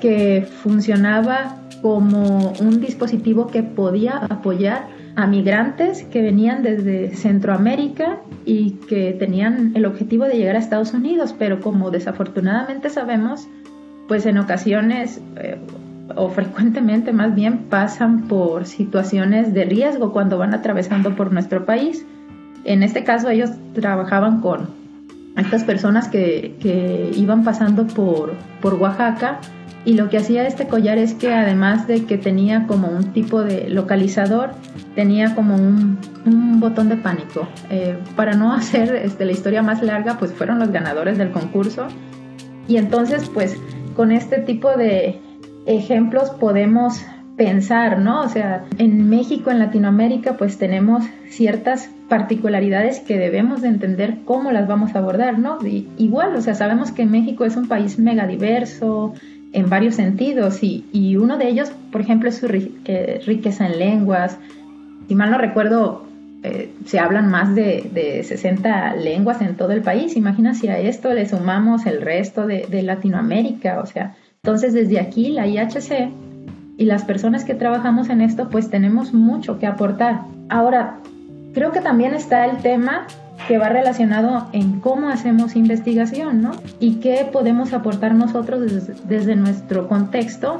que 0.00 0.46
funcionaba 0.62 1.56
como 1.82 2.52
un 2.60 2.80
dispositivo 2.80 3.46
que 3.48 3.62
podía 3.62 4.18
apoyar 4.18 4.86
a 5.16 5.26
migrantes 5.26 6.04
que 6.04 6.22
venían 6.22 6.62
desde 6.62 7.14
Centroamérica 7.14 8.18
y 8.44 8.72
que 8.88 9.12
tenían 9.12 9.72
el 9.74 9.84
objetivo 9.86 10.24
de 10.24 10.36
llegar 10.36 10.56
a 10.56 10.58
Estados 10.58 10.94
Unidos, 10.94 11.34
pero 11.38 11.60
como 11.60 11.90
desafortunadamente 11.90 12.88
sabemos, 12.90 13.48
pues 14.06 14.26
en 14.26 14.38
ocasiones 14.38 15.20
eh, 15.36 15.58
o 16.14 16.28
frecuentemente 16.30 17.12
más 17.12 17.34
bien 17.34 17.64
pasan 17.68 18.28
por 18.28 18.66
situaciones 18.66 19.52
de 19.52 19.64
riesgo 19.64 20.12
cuando 20.12 20.38
van 20.38 20.54
atravesando 20.54 21.14
por 21.16 21.32
nuestro 21.32 21.66
país. 21.66 22.06
En 22.64 22.82
este 22.82 23.04
caso 23.04 23.28
ellos 23.28 23.50
trabajaban 23.74 24.40
con 24.40 24.68
estas 25.36 25.64
personas 25.64 26.08
que, 26.08 26.56
que 26.60 27.10
iban 27.14 27.44
pasando 27.44 27.86
por, 27.86 28.34
por 28.60 28.74
Oaxaca 28.74 29.40
Y 29.88 29.94
lo 29.94 30.10
que 30.10 30.18
hacía 30.18 30.46
este 30.46 30.68
collar 30.68 30.98
es 30.98 31.14
que 31.14 31.32
además 31.32 31.86
de 31.86 32.04
que 32.04 32.18
tenía 32.18 32.66
como 32.66 32.88
un 32.88 33.14
tipo 33.14 33.42
de 33.42 33.70
localizador, 33.70 34.50
tenía 34.94 35.34
como 35.34 35.54
un, 35.54 35.96
botón 36.60 36.90
de 36.90 36.96
pánico. 36.98 37.48
Eh, 37.70 37.96
para 38.14 38.34
no 38.34 38.52
hacer 38.54 38.94
este, 38.96 39.24
la 39.24 39.32
historia 39.32 39.62
más 39.62 39.82
larga, 39.82 40.18
pues 40.18 40.30
fueron 40.34 40.58
los 40.58 40.70
ganadores 40.72 41.16
del 41.16 41.30
concurso. 41.30 41.86
Y 42.68 42.76
entonces, 42.76 43.30
pues 43.32 43.56
con 43.96 44.12
este 44.12 44.40
tipo 44.40 44.76
de 44.76 45.20
ejemplos 45.64 46.32
podemos 46.32 47.02
pensar, 47.38 47.98
¿no? 47.98 48.20
O 48.20 48.28
sea, 48.28 48.66
en 48.76 49.08
México, 49.08 49.50
en 49.50 49.58
Latinoamérica, 49.58 50.36
pues 50.36 50.58
tenemos 50.58 51.02
ciertas 51.30 51.88
particularidades 52.10 53.00
que 53.00 53.16
debemos 53.16 53.62
de 53.62 53.68
entender 53.68 54.18
cómo 54.26 54.52
las 54.52 54.68
vamos 54.68 54.94
a 54.94 54.98
abordar, 54.98 55.38
¿no? 55.38 55.58
igual, 55.98 56.34
o 56.36 56.40
sea, 56.40 56.54
sabemos 56.54 56.90
que 56.90 57.04
México 57.06 57.44
es 57.44 57.56
un 57.56 57.68
país 57.68 57.98
megadiverso 57.98 59.14
en 59.52 59.68
varios 59.68 59.94
sentidos 59.94 60.62
y, 60.62 61.16
uno 61.16 61.38
de 61.38 61.48
ellos, 61.48 61.72
por 61.90 62.00
ejemplo, 62.00 62.28
es 62.28 62.36
su 62.36 62.48
riqueza 62.48 63.66
en 63.66 63.78
lenguas. 63.78 64.38
Si 65.08 65.14
mal 65.14 65.30
no 65.30 65.38
recuerdo, 65.38 66.04
eh, 66.42 66.70
se 66.84 66.98
hablan 66.98 67.30
más 67.30 67.54
de, 67.54 67.88
de, 67.92 68.22
60 68.22 68.96
lenguas 68.96 69.40
en 69.40 69.56
todo 69.56 69.72
el 69.72 69.82
país. 69.82 70.16
Imagina 70.16 70.54
si 70.54 70.68
a 70.68 70.78
esto 70.78 71.12
le 71.12 71.28
sumamos 71.28 71.86
el 71.86 72.02
resto 72.02 72.46
de, 72.46 72.66
de 72.68 72.82
Latinoamérica, 72.82 73.80
o 73.80 73.86
sea, 73.86 74.14
entonces 74.42 74.72
desde 74.72 75.00
aquí 75.00 75.30
la 75.30 75.46
IHC 75.46 76.10
y 76.76 76.84
las 76.84 77.04
personas 77.04 77.44
que 77.44 77.54
trabajamos 77.54 78.08
en 78.08 78.20
esto 78.20 78.48
pues 78.48 78.70
tenemos 78.70 79.12
mucho 79.12 79.58
que 79.58 79.66
aportar. 79.66 80.20
Ahora, 80.48 81.00
creo 81.52 81.72
que 81.72 81.80
también 81.80 82.14
está 82.14 82.46
el 82.46 82.58
tema 82.58 83.06
que 83.46 83.58
va 83.58 83.68
relacionado 83.68 84.48
en 84.52 84.80
cómo 84.80 85.08
hacemos 85.08 85.54
investigación, 85.54 86.42
¿no? 86.42 86.52
Y 86.80 86.96
qué 86.96 87.26
podemos 87.30 87.72
aportar 87.72 88.14
nosotros 88.14 88.60
desde, 89.08 89.36
nuestro 89.36 89.88
contexto 89.88 90.58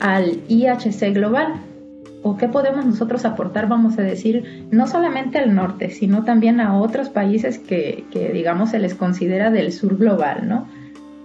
al 0.00 0.40
IHC 0.48 1.14
global. 1.14 1.54
O 2.22 2.36
qué 2.36 2.48
podemos 2.48 2.84
nosotros 2.84 3.24
aportar, 3.24 3.68
vamos 3.68 3.96
a 3.98 4.02
decir, 4.02 4.66
no 4.72 4.88
solamente 4.88 5.38
al 5.38 5.54
norte, 5.54 5.90
sino 5.90 6.24
también 6.24 6.60
a 6.60 6.76
otros 6.76 7.08
países 7.10 7.60
que, 7.60 8.04
digamos, 8.32 8.70
se 8.70 8.80
les 8.80 8.94
considera 8.96 9.50
del 9.50 9.72
sur 9.72 9.96
global, 9.96 10.48
¿no? 10.48 10.66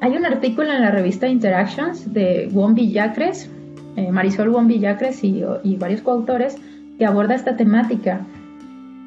Hay 0.01 0.15
un 0.15 0.25
artículo 0.25 0.71
en 0.71 0.81
la 0.81 0.91
revista 0.91 1.27
Interactions 1.27 2.13
de 2.13 2.49
Juan 2.53 2.75
Villacres, 2.75 3.49
eh, 3.95 4.11
Marisol 4.11 4.51
Juan 4.51 4.67
Villacres 4.67 5.23
y, 5.23 5.43
y 5.63 5.77
varios 5.77 6.01
coautores, 6.01 6.57
que 6.99 7.05
aborda 7.05 7.33
esta 7.33 7.55
temática 7.55 8.21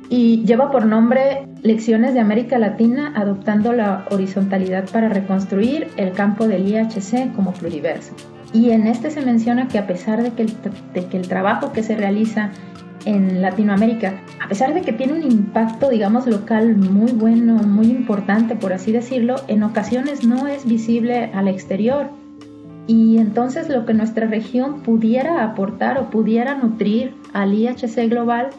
y 0.09 0.45
lleva 0.45 0.71
por 0.71 0.87
nombre 0.87 1.47
Lecciones 1.63 2.15
de 2.15 2.21
América 2.21 2.59
Latina 2.59 3.13
adoptando 3.17 3.73
la 3.73 4.05
horizontalidad 4.11 4.89
para 4.91 5.09
reconstruir 5.09 5.89
el 5.97 6.13
campo 6.13 6.47
del 6.47 6.69
IHC 6.69 7.35
como 7.35 7.53
pluriverso. 7.53 8.15
Y 8.53 8.71
en 8.71 8.87
este 8.87 9.11
se 9.11 9.21
menciona 9.21 9.67
que 9.67 9.79
a 9.79 9.87
pesar 9.87 10.23
de 10.23 10.31
que 10.31 10.43
el, 10.43 10.53
de 10.95 11.07
que 11.07 11.17
el 11.17 11.27
trabajo 11.27 11.73
que 11.73 11.83
se 11.83 11.97
realiza 11.97 12.51
en 13.05 13.43
Latinoamérica, 13.43 14.15
a 14.41 14.49
pesar 14.49 14.75
de 14.75 14.83
que 14.83 14.93
tiene 14.93 15.15
un 15.15 15.23
impacto, 15.23 15.91
digamos, 15.91 16.27
local 16.27 16.77
muy 16.77 17.13
bueno, 17.13 17.55
muy 17.55 17.87
importante, 17.87 18.57
por 18.57 18.73
así 18.73 18.93
decirlo, 18.93 19.37
en 19.49 19.63
ocasiones 19.63 20.25
no 20.25 20.47
es 20.47 20.67
visible 20.67 21.31
al 21.35 21.49
exterior. 21.49 22.11
Y 22.87 23.19
entonces 23.19 23.69
lo 23.69 23.85
que 23.85 23.95
nuestra 23.95 24.27
región 24.27 24.83
pudiera 24.83 25.43
aportar 25.45 25.99
o 25.99 26.11
pudiera 26.11 26.55
nutrir 26.55 27.15
al 27.33 27.55
IHC 27.55 28.09
global 28.09 28.51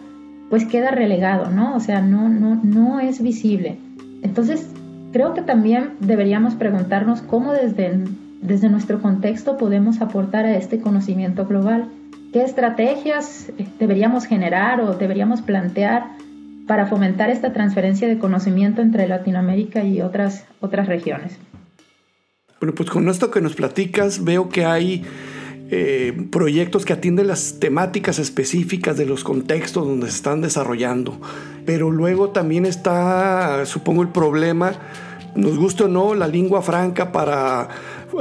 pues 0.50 0.66
queda 0.66 0.92
relegado, 0.92 1.50
¿no? 1.50 1.75
O 1.75 1.80
sea, 1.80 2.01
no, 2.01 2.30
no, 2.30 2.60
no 2.63 3.00
es 3.00 3.22
visible. 3.22 3.77
Entonces, 4.22 4.68
creo 5.12 5.34
que 5.34 5.42
también 5.42 5.92
deberíamos 6.00 6.56
preguntarnos 6.56 7.22
cómo 7.22 7.54
desde, 7.54 8.00
desde 8.42 8.70
nuestro 8.70 9.01
contexto 9.01 9.58
podemos 9.58 10.01
aportar 10.01 10.46
a 10.46 10.56
este 10.56 10.80
conocimiento 10.80 11.46
global. 11.46 11.89
¿Qué 12.34 12.44
estrategias 12.44 13.51
deberíamos 13.80 14.25
generar 14.25 14.82
o 14.82 14.94
deberíamos 14.94 15.42
plantear 15.42 16.06
para 16.68 16.86
fomentar 16.86 17.30
esta 17.30 17.54
transferencia 17.54 18.08
de 18.08 18.20
conocimiento 18.20 18.82
entre 18.82 19.08
Latinoamérica 19.08 19.84
y 19.84 20.01
otras, 20.01 20.46
otras 20.60 20.88
regiones? 20.88 21.38
Bueno, 22.60 22.74
pues 22.75 22.89
con 22.89 23.08
esto 23.08 23.32
que 23.32 23.39
nos 23.39 23.56
platicas, 23.56 24.24
veo 24.24 24.50
que 24.50 24.66
hay 24.66 25.06
eh, 25.70 26.14
proyectos 26.32 26.86
que 26.86 26.94
atienden 26.94 27.28
las 27.28 27.60
temáticas 27.60 28.20
específicas 28.20 28.96
de 28.98 29.06
los 29.06 29.24
contextos 29.24 29.86
donde 29.86 30.08
se 30.08 30.16
están 30.16 30.42
desarrollando. 30.42 31.20
Pero 31.66 31.92
luego 31.92 32.30
también 32.30 32.66
está, 32.66 33.66
supongo, 33.66 34.02
el 34.02 34.10
problema, 34.10 34.74
nos 35.36 35.58
gusta 35.58 35.86
o 35.86 35.88
no, 35.88 36.16
la 36.16 36.28
lengua 36.28 36.62
franca 36.62 37.12
para 37.12 37.68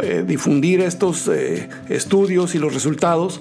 eh, 0.02 0.24
difundir 0.26 0.80
estos 0.80 1.28
eh, 1.28 1.68
estudios 1.88 2.54
y 2.54 2.58
los 2.58 2.74
resultados, 2.74 3.40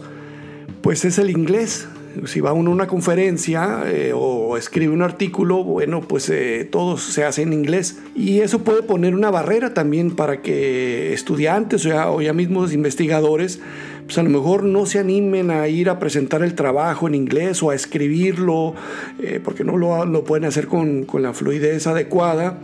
pues 0.81 1.03
es 1.03 1.17
el 1.17 1.31
inglés. 1.31 1.87
Si 2.25 2.39
va 2.39 2.53
uno 2.53 2.71
a 2.71 2.73
una 2.73 2.87
conferencia 2.87 3.83
o 4.13 4.57
escribe 4.57 4.93
un 4.93 5.01
artículo, 5.01 5.63
bueno, 5.63 6.01
pues 6.01 6.31
todo 6.71 6.97
se 6.97 7.23
hace 7.23 7.41
en 7.41 7.53
inglés. 7.53 7.99
Y 8.15 8.39
eso 8.39 8.59
puede 8.59 8.83
poner 8.83 9.13
una 9.13 9.31
barrera 9.31 9.73
también 9.73 10.15
para 10.15 10.41
que 10.41 11.13
estudiantes 11.13 11.85
o 11.85 11.89
ya, 11.89 12.09
o 12.09 12.21
ya 12.21 12.33
mismos 12.33 12.73
investigadores 12.73 13.59
pues 14.05 14.17
a 14.19 14.23
lo 14.23 14.29
mejor 14.29 14.63
no 14.63 14.85
se 14.85 14.99
animen 14.99 15.49
a 15.49 15.67
ir 15.67 15.89
a 15.89 15.99
presentar 15.99 16.43
el 16.43 16.53
trabajo 16.53 17.07
en 17.07 17.15
inglés 17.15 17.63
o 17.63 17.71
a 17.71 17.75
escribirlo, 17.75 18.75
eh, 19.19 19.39
porque 19.43 19.63
no 19.63 19.77
lo, 19.77 20.05
lo, 20.05 20.23
pueden 20.23 20.45
hacer 20.45 20.67
con, 20.67 21.05
con 21.05 21.23
la 21.23 21.33
fluidez 21.33 21.87
adecuada. 21.87 22.59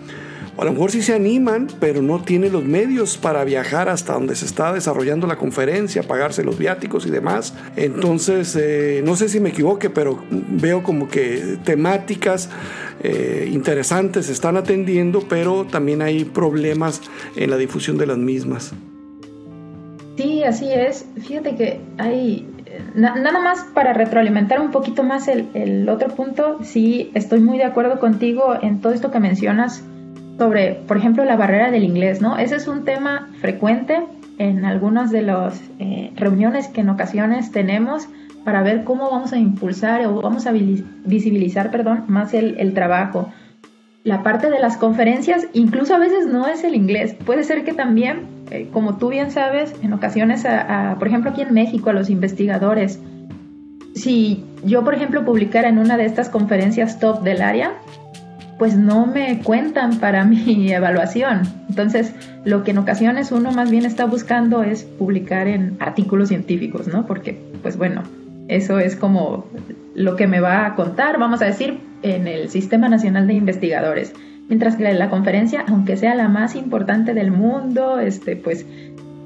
A 0.58 0.66
lo 0.66 0.74
mejor 0.74 0.92
sí 0.92 1.02
se 1.02 1.14
animan, 1.14 1.68
pero 1.80 2.02
no 2.02 2.22
tienen 2.22 2.52
los 2.52 2.64
medios 2.64 3.18
para 3.18 3.44
viajar 3.44 3.90
hasta 3.90 4.14
donde 4.14 4.36
se 4.36 4.46
está 4.46 4.74
desarrollando 4.74 5.26
la 5.26 5.38
conferencia, 5.38 6.04
pagarse 6.04 6.44
los 6.44 6.58
viáticos 6.58 7.06
y 7.06 7.10
demás. 7.10 7.54
Entonces, 7.76 8.56
eh, 8.60 9.02
no 9.06 9.16
sé 9.16 9.30
si 9.30 9.40
me 9.40 9.50
equivoque, 9.50 9.90
pero 9.90 10.24
veo 10.30 10.84
como 10.84 11.08
que 11.08 11.58
temáticas 11.64 12.50
eh, 13.02 13.50
interesantes 13.52 14.28
se 14.28 14.34
están 14.34 14.58
atendiendo, 14.58 15.24
pero 15.28 15.66
también 15.66 16.02
hay 16.02 16.26
problemas 16.26 17.02
en 17.36 17.50
la 17.50 17.58
difusión 17.58 17.98
de 17.98 18.08
las 18.08 18.18
mismas. 18.18 18.74
Sí, 20.18 20.44
así 20.44 20.72
es. 20.72 21.06
Fíjate 21.26 21.56
que 21.56 21.80
hay, 21.98 22.48
nada 22.94 23.40
más 23.40 23.66
para 23.74 23.94
retroalimentar 23.94 24.60
un 24.60 24.72
poquito 24.72 25.04
más 25.04 25.28
el, 25.28 25.88
otro 25.90 26.10
punto, 26.10 26.60
sí, 26.64 27.10
estoy 27.14 27.40
muy 27.40 27.58
de 27.58 27.64
acuerdo 27.64 28.00
contigo 28.00 28.56
en 28.62 28.82
todo 28.82 28.94
esto 28.94 29.10
que 29.10 29.20
mencionas 29.20 29.84
sobre, 30.42 30.74
por 30.88 30.98
ejemplo, 30.98 31.24
la 31.24 31.36
barrera 31.36 31.70
del 31.70 31.84
inglés, 31.84 32.20
¿no? 32.20 32.36
Ese 32.36 32.56
es 32.56 32.68
un 32.68 32.84
tema 32.84 33.30
frecuente 33.42 34.00
en 34.40 34.66
algunas 34.66 35.12
de 35.12 35.22
las 35.22 35.62
eh, 35.78 36.12
reuniones 36.16 36.68
que 36.68 36.82
en 36.82 36.90
ocasiones 36.90 37.52
tenemos 37.52 38.08
para 38.44 38.64
ver 38.64 38.84
cómo 38.84 39.12
vamos 39.12 39.34
a 39.34 39.38
impulsar 39.38 40.04
o 40.08 40.20
vamos 40.20 40.48
a 40.48 40.52
visibilizar, 40.52 41.70
perdón, 41.70 42.06
más 42.08 42.34
el, 42.34 42.60
el 42.60 42.74
trabajo. 42.74 43.32
La 44.04 44.24
parte 44.24 44.50
de 44.50 44.58
las 44.58 44.78
conferencias, 44.78 45.46
incluso 45.54 45.94
a 45.94 46.00
veces 46.00 46.26
no 46.26 46.48
es 46.48 46.64
el 46.64 46.74
inglés, 46.74 47.16
puede 47.24 47.44
ser 47.44 47.64
que 47.64 47.74
también 47.74 48.22
eh, 48.50 48.68
como 48.74 48.98
tú 48.98 49.10
bien 49.10 49.30
sabes, 49.30 49.76
en 49.84 49.94
ocasiones, 49.94 50.44
por 50.98 51.08
ejemplo 51.08 51.30
aquí 51.30 51.44
en 51.44 51.54
México, 51.54 51.92
a 51.92 51.94
los 51.94 52.10
investigadores, 52.10 53.00
si 53.94 54.44
yo, 54.66 54.84
por 54.84 54.96
ejemplo, 54.96 55.24
publicara 55.24 55.70
en 55.70 55.78
una 55.78 55.98
de 55.98 56.06
estas 56.06 56.30
conferencias 56.30 57.00
top 57.00 57.22
del 57.22 57.44
área, 57.44 57.74
pues 58.62 58.78
no 58.78 59.08
me 59.08 59.40
cuentan 59.40 59.98
para 59.98 60.24
mi 60.26 60.72
evaluación. 60.72 61.42
Entonces, 61.68 62.14
lo 62.46 62.64
que 62.64 62.70
en 62.70 62.78
ocasiones 62.78 63.32
uno 63.32 63.52
más 63.52 63.72
bien 63.72 63.86
está 63.86 64.06
buscando 64.06 64.62
es 64.62 64.84
publicar 64.84 65.48
en 65.48 65.78
artículos 65.80 66.28
científicos, 66.28 66.88
¿no? 66.88 67.08
Porque, 67.08 67.42
pues 67.64 67.76
bueno, 67.76 68.04
eso 68.50 68.78
es 68.78 68.96
como 68.96 69.48
lo 69.96 70.16
que 70.16 70.28
me 70.28 70.42
va 70.42 70.68
a 70.68 70.76
contar, 70.76 71.18
vamos 71.18 71.42
a 71.42 71.46
decir, 71.46 71.80
en 72.04 72.28
el 72.28 72.50
Sistema 72.50 72.88
Nacional 72.88 73.26
de 73.26 73.34
Investigadores. 73.34 74.14
Mientras 74.48 74.76
que 74.76 74.94
la 74.94 75.10
conferencia, 75.10 75.66
aunque 75.68 75.98
sea 75.98 76.14
la 76.14 76.28
más 76.28 76.54
importante 76.56 77.16
del 77.16 77.32
mundo, 77.32 78.00
este, 78.00 78.36
pues, 78.36 78.68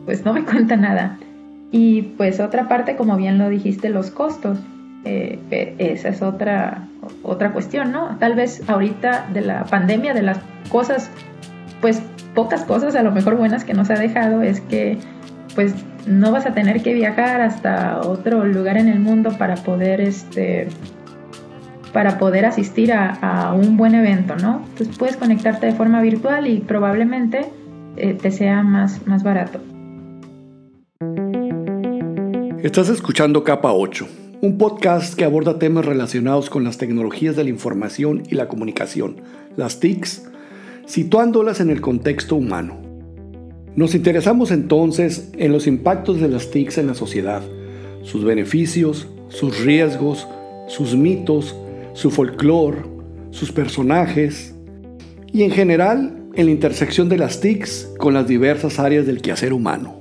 pues 0.06 0.24
no 0.24 0.32
me 0.32 0.46
cuenta 0.46 0.78
nada. 0.78 1.18
Y 1.74 2.04
pues 2.16 2.40
otra 2.40 2.70
parte, 2.70 2.96
como 2.96 3.18
bien 3.18 3.38
lo 3.38 3.50
dijiste, 3.50 3.90
los 3.90 4.12
costos. 4.12 4.60
Eh, 5.06 5.76
esa 5.78 6.10
es 6.10 6.22
otra, 6.22 6.88
otra 7.22 7.54
cuestión, 7.54 7.92
¿no? 7.92 8.18
Tal 8.18 8.34
vez 8.36 8.68
ahorita 8.68 9.28
de 9.32 9.42
la 9.42 9.64
pandemia, 9.66 10.14
de 10.14 10.24
las 10.24 10.40
cosas, 10.70 11.12
pues 11.80 12.02
pocas 12.34 12.66
cosas 12.66 12.96
a 12.96 13.04
lo 13.04 13.12
mejor 13.12 13.38
buenas 13.38 13.64
que 13.64 13.74
nos 13.74 13.90
ha 13.90 13.96
dejado 13.96 14.42
es 14.42 14.62
que 14.62 14.98
pues 15.56 15.74
no 16.06 16.32
vas 16.32 16.46
a 16.46 16.54
tener 16.54 16.82
que 16.84 16.94
viajar 16.94 17.42
hasta 17.42 18.02
otro 18.02 18.46
lugar 18.46 18.78
en 18.78 18.90
el 18.90 19.00
mundo 19.00 19.38
para 19.38 19.56
poder 19.56 20.02
este 20.02 20.68
para 21.94 22.18
poder 22.18 22.46
asistir 22.46 22.92
a, 22.92 23.54
un 23.54 23.78
buen 23.78 23.96
evento, 23.96 24.36
¿no? 24.36 24.62
Entonces 24.72 24.98
puedes 24.98 25.16
conectarte 25.16 25.68
de 25.68 25.72
forma 25.72 26.02
virtual 26.02 26.46
y 26.46 26.60
probablemente 26.60 27.46
eh, 27.96 28.14
te 28.16 28.32
sea 28.32 28.64
más, 28.64 29.08
más 29.08 29.24
barato. 29.24 29.62
Estás 32.62 32.90
escuchando 32.90 33.46
Capa 33.46 33.72
8, 33.72 34.08
un 34.46 34.60
podcast 34.60 35.16
que 35.16 35.24
aborda 35.24 35.58
temas 35.58 35.86
relacionados 35.86 36.52
con 36.52 36.64
las 36.64 36.78
tecnologías 36.78 37.36
de 37.36 37.44
la 37.44 37.50
información 37.50 38.22
y 38.30 38.36
la 38.36 38.48
comunicación, 38.48 39.16
las 39.58 39.80
TICs, 39.80 40.22
situándolas 40.86 41.62
en 41.62 41.72
el 41.72 41.82
contexto 41.82 42.36
humano. 42.36 42.78
Nos 43.76 43.96
interesamos 43.96 44.52
entonces 44.52 45.32
en 45.36 45.52
los 45.52 45.66
impactos 45.66 46.22
de 46.22 46.28
las 46.28 46.52
TICs 46.52 46.78
en 46.78 46.86
la 46.86 46.94
sociedad, 46.94 47.42
sus 48.04 48.24
beneficios, 48.24 49.08
sus 49.30 49.62
riesgos, 49.62 50.28
sus 50.68 50.96
mitos, 50.96 51.56
su 51.94 52.12
folclore, 52.12 52.84
sus 53.32 53.52
personajes 53.52 54.54
y 55.34 55.42
en 55.42 55.50
general 55.50 56.20
en 56.36 56.46
la 56.46 56.52
intersección 56.52 57.10
de 57.10 57.18
las 57.18 57.40
TICs 57.40 57.90
con 57.98 58.14
las 58.14 58.28
diversas 58.28 58.78
áreas 58.78 59.08
del 59.08 59.24
quehacer 59.24 59.54
humano. 59.54 59.98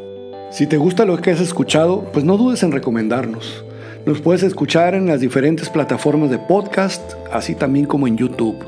Si 0.50 0.66
te 0.66 0.76
gusta 0.76 1.06
lo 1.06 1.16
que 1.16 1.30
has 1.30 1.40
escuchado, 1.40 2.10
pues 2.12 2.26
no 2.26 2.36
dudes 2.36 2.62
en 2.62 2.72
recomendarnos. 2.72 3.64
Nos 4.06 4.20
puedes 4.20 4.42
escuchar 4.42 4.94
en 4.94 5.06
las 5.06 5.20
diferentes 5.20 5.70
plataformas 5.70 6.28
de 6.28 6.38
podcast, 6.38 7.14
así 7.32 7.54
también 7.54 7.86
como 7.86 8.06
en 8.06 8.18
YouTube. 8.18 8.62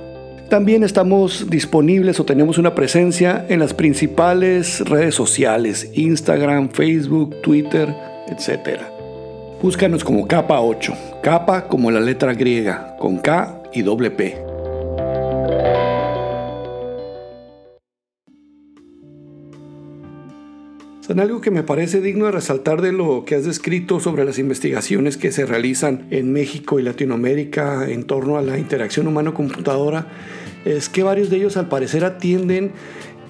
También 0.49 0.83
estamos 0.83 1.51
disponibles 1.51 2.19
o 2.21 2.25
tenemos 2.25 2.57
una 2.57 2.75
presencia 2.75 3.45
en 3.51 3.59
las 3.59 3.75
principales 3.75 4.81
redes 4.89 5.15
sociales, 5.15 5.91
Instagram, 5.93 6.71
Facebook, 6.71 7.43
Twitter, 7.43 7.95
etc. 8.29 8.81
Búscanos 9.61 10.05
como 10.05 10.27
capa 10.27 10.59
8, 10.61 10.95
capa 11.23 11.69
como 11.69 11.91
la 11.91 12.01
letra 12.01 12.33
griega, 12.33 12.97
con 12.99 13.19
K 13.19 13.61
y 13.75 13.83
doble 13.83 14.11
P. 14.11 14.46
Son 21.07 21.21
algo 21.21 21.41
que 21.41 21.53
me 21.53 21.63
parece 21.63 22.01
digno 22.01 22.25
de 22.25 22.33
resaltar 22.33 22.83
de 22.83 22.91
lo 22.91 23.25
que 23.25 23.37
has 23.37 23.45
descrito 23.45 24.01
sobre 24.01 24.25
las 24.25 24.41
investigaciones 24.41 25.17
que 25.17 25.31
se 25.31 25.47
realizan 25.47 26.09
en 26.11 26.33
México 26.33 26.81
y 26.81 26.83
Latinoamérica 26.83 27.89
en 27.89 28.03
torno 28.03 28.39
a 28.39 28.43
la 28.43 28.59
interacción 28.59 29.07
humano-computadora 29.07 30.09
es 30.65 30.89
que 30.89 31.05
varios 31.05 31.31
de 31.31 31.37
ellos 31.37 31.57
al 31.57 31.69
parecer 31.69 32.05
atienden 32.05 32.73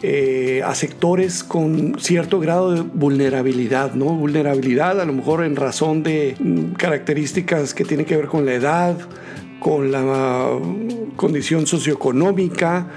eh, 0.02 0.62
a 0.64 0.74
sectores 0.74 1.44
con 1.44 1.96
cierto 1.98 2.40
grado 2.40 2.72
de 2.72 2.80
vulnerabilidad, 2.80 3.92
¿no? 3.92 4.06
Vulnerabilidad 4.06 4.98
a 4.98 5.04
lo 5.04 5.12
mejor 5.12 5.44
en 5.44 5.54
razón 5.54 6.02
de 6.02 6.34
mm, 6.38 6.76
características 6.76 7.74
que 7.74 7.84
tienen 7.84 8.06
que 8.06 8.16
ver 8.16 8.28
con 8.28 8.46
la 8.46 8.54
edad, 8.54 8.96
con 9.60 9.92
la 9.92 10.48
condición 11.16 11.66
socioeconómica, 11.66 12.88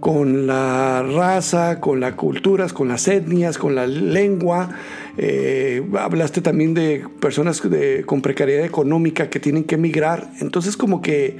con 0.00 0.46
la 0.46 1.02
raza, 1.02 1.80
con 1.80 2.00
las 2.00 2.14
culturas, 2.14 2.72
con 2.72 2.88
las 2.88 3.08
etnias, 3.08 3.58
con 3.58 3.74
la 3.74 3.86
lengua. 3.86 4.70
Eh, 5.16 5.84
hablaste 5.98 6.40
también 6.40 6.74
de 6.74 7.04
personas 7.20 7.62
con 8.06 8.22
precariedad 8.22 8.64
económica 8.64 9.28
que 9.28 9.40
tienen 9.40 9.64
que 9.64 9.74
emigrar. 9.74 10.30
Entonces 10.40 10.76
como 10.76 11.02
que 11.02 11.36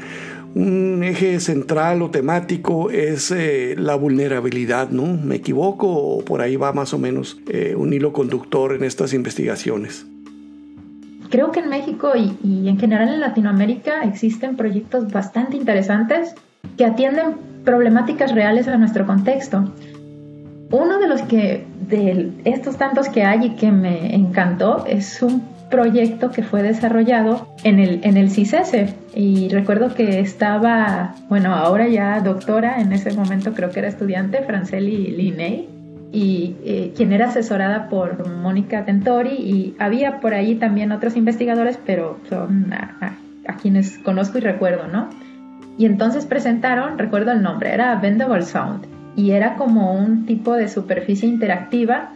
un 0.55 1.05
eje 1.05 1.39
central 1.41 2.03
o 2.03 2.11
temático 2.11 2.91
es 2.91 3.31
eh, 3.31 3.77
la 3.79 3.95
vulnerabilidad, 3.95 4.91
¿no? 4.91 5.07
¿Me 5.07 5.37
equivoco 5.37 5.89
o 5.89 6.25
por 6.25 6.41
ahí 6.41 6.57
va 6.57 6.73
más 6.73 6.93
o 6.95 6.99
menos 6.99 7.39
eh, 7.49 7.75
un 7.77 7.93
hilo 7.93 8.13
conductor 8.13 8.73
en 8.73 8.83
estas 8.83 9.13
investigaciones? 9.13 10.07
Creo 11.31 11.53
que 11.53 11.61
en 11.61 11.69
México 11.69 12.13
y 12.17 12.69
en 12.69 12.79
general 12.79 13.11
en 13.11 13.21
Latinoamérica 13.21 14.03
existen 14.05 14.57
proyectos 14.57 15.13
bastante 15.13 15.59
interesantes 15.59 16.35
que 16.79 16.87
atienden 16.87 17.37
problemáticas 17.69 18.33
reales 18.33 18.67
a 18.67 18.79
nuestro 18.79 19.05
contexto. 19.05 19.71
Uno 20.71 20.99
de 20.99 21.07
los 21.07 21.21
que, 21.21 21.67
de 21.87 22.33
estos 22.45 22.79
tantos 22.79 23.11
que 23.11 23.25
hay 23.25 23.49
y 23.49 23.51
que 23.57 23.71
me 23.71 24.15
encantó, 24.15 24.87
es 24.87 25.21
un 25.21 25.43
proyecto 25.71 26.31
que 26.31 26.43
fue 26.43 26.63
desarrollado 26.63 27.47
en 27.65 27.79
el, 27.79 28.01
en 28.05 28.17
el 28.17 28.31
CICESE. 28.31 28.95
Y 29.15 29.51
recuerdo 29.51 29.95
que 29.95 30.19
estaba, 30.19 31.15
bueno, 31.29 31.55
ahora 31.55 31.89
ya 31.89 32.21
doctora, 32.21 32.81
en 32.81 32.95
ese 32.95 33.13
momento 33.13 33.53
creo 33.53 33.69
que 33.71 33.81
era 33.81 33.89
estudiante, 33.89 34.43
Franceli 34.45 35.09
Linney, 35.09 35.69
y 36.11 36.57
eh, 36.65 36.95
quien 36.97 37.13
era 37.13 37.27
asesorada 37.27 37.91
por 37.91 38.27
Mónica 38.27 38.87
Tentori, 38.87 39.35
y 39.35 39.77
había 39.79 40.21
por 40.21 40.33
ahí 40.33 40.55
también 40.55 40.91
otros 40.91 41.17
investigadores, 41.17 41.79
pero 41.85 42.17
son 42.31 42.73
a, 42.73 43.19
a 43.47 43.57
quienes 43.57 43.99
conozco 43.99 44.39
y 44.39 44.41
recuerdo, 44.41 44.89
¿no? 44.89 45.11
Y 45.79 45.87
entonces 45.87 46.27
presentaron, 46.27 46.99
recuerdo 46.99 47.31
el 47.31 47.41
nombre, 47.41 47.73
era 47.73 47.95
Bendable 47.95 48.43
Sound. 48.43 48.87
Y 49.17 49.31
era 49.31 49.55
como 49.55 49.95
un 49.95 50.27
tipo 50.27 50.53
de 50.55 50.69
superficie 50.69 51.29
interactiva 51.29 52.11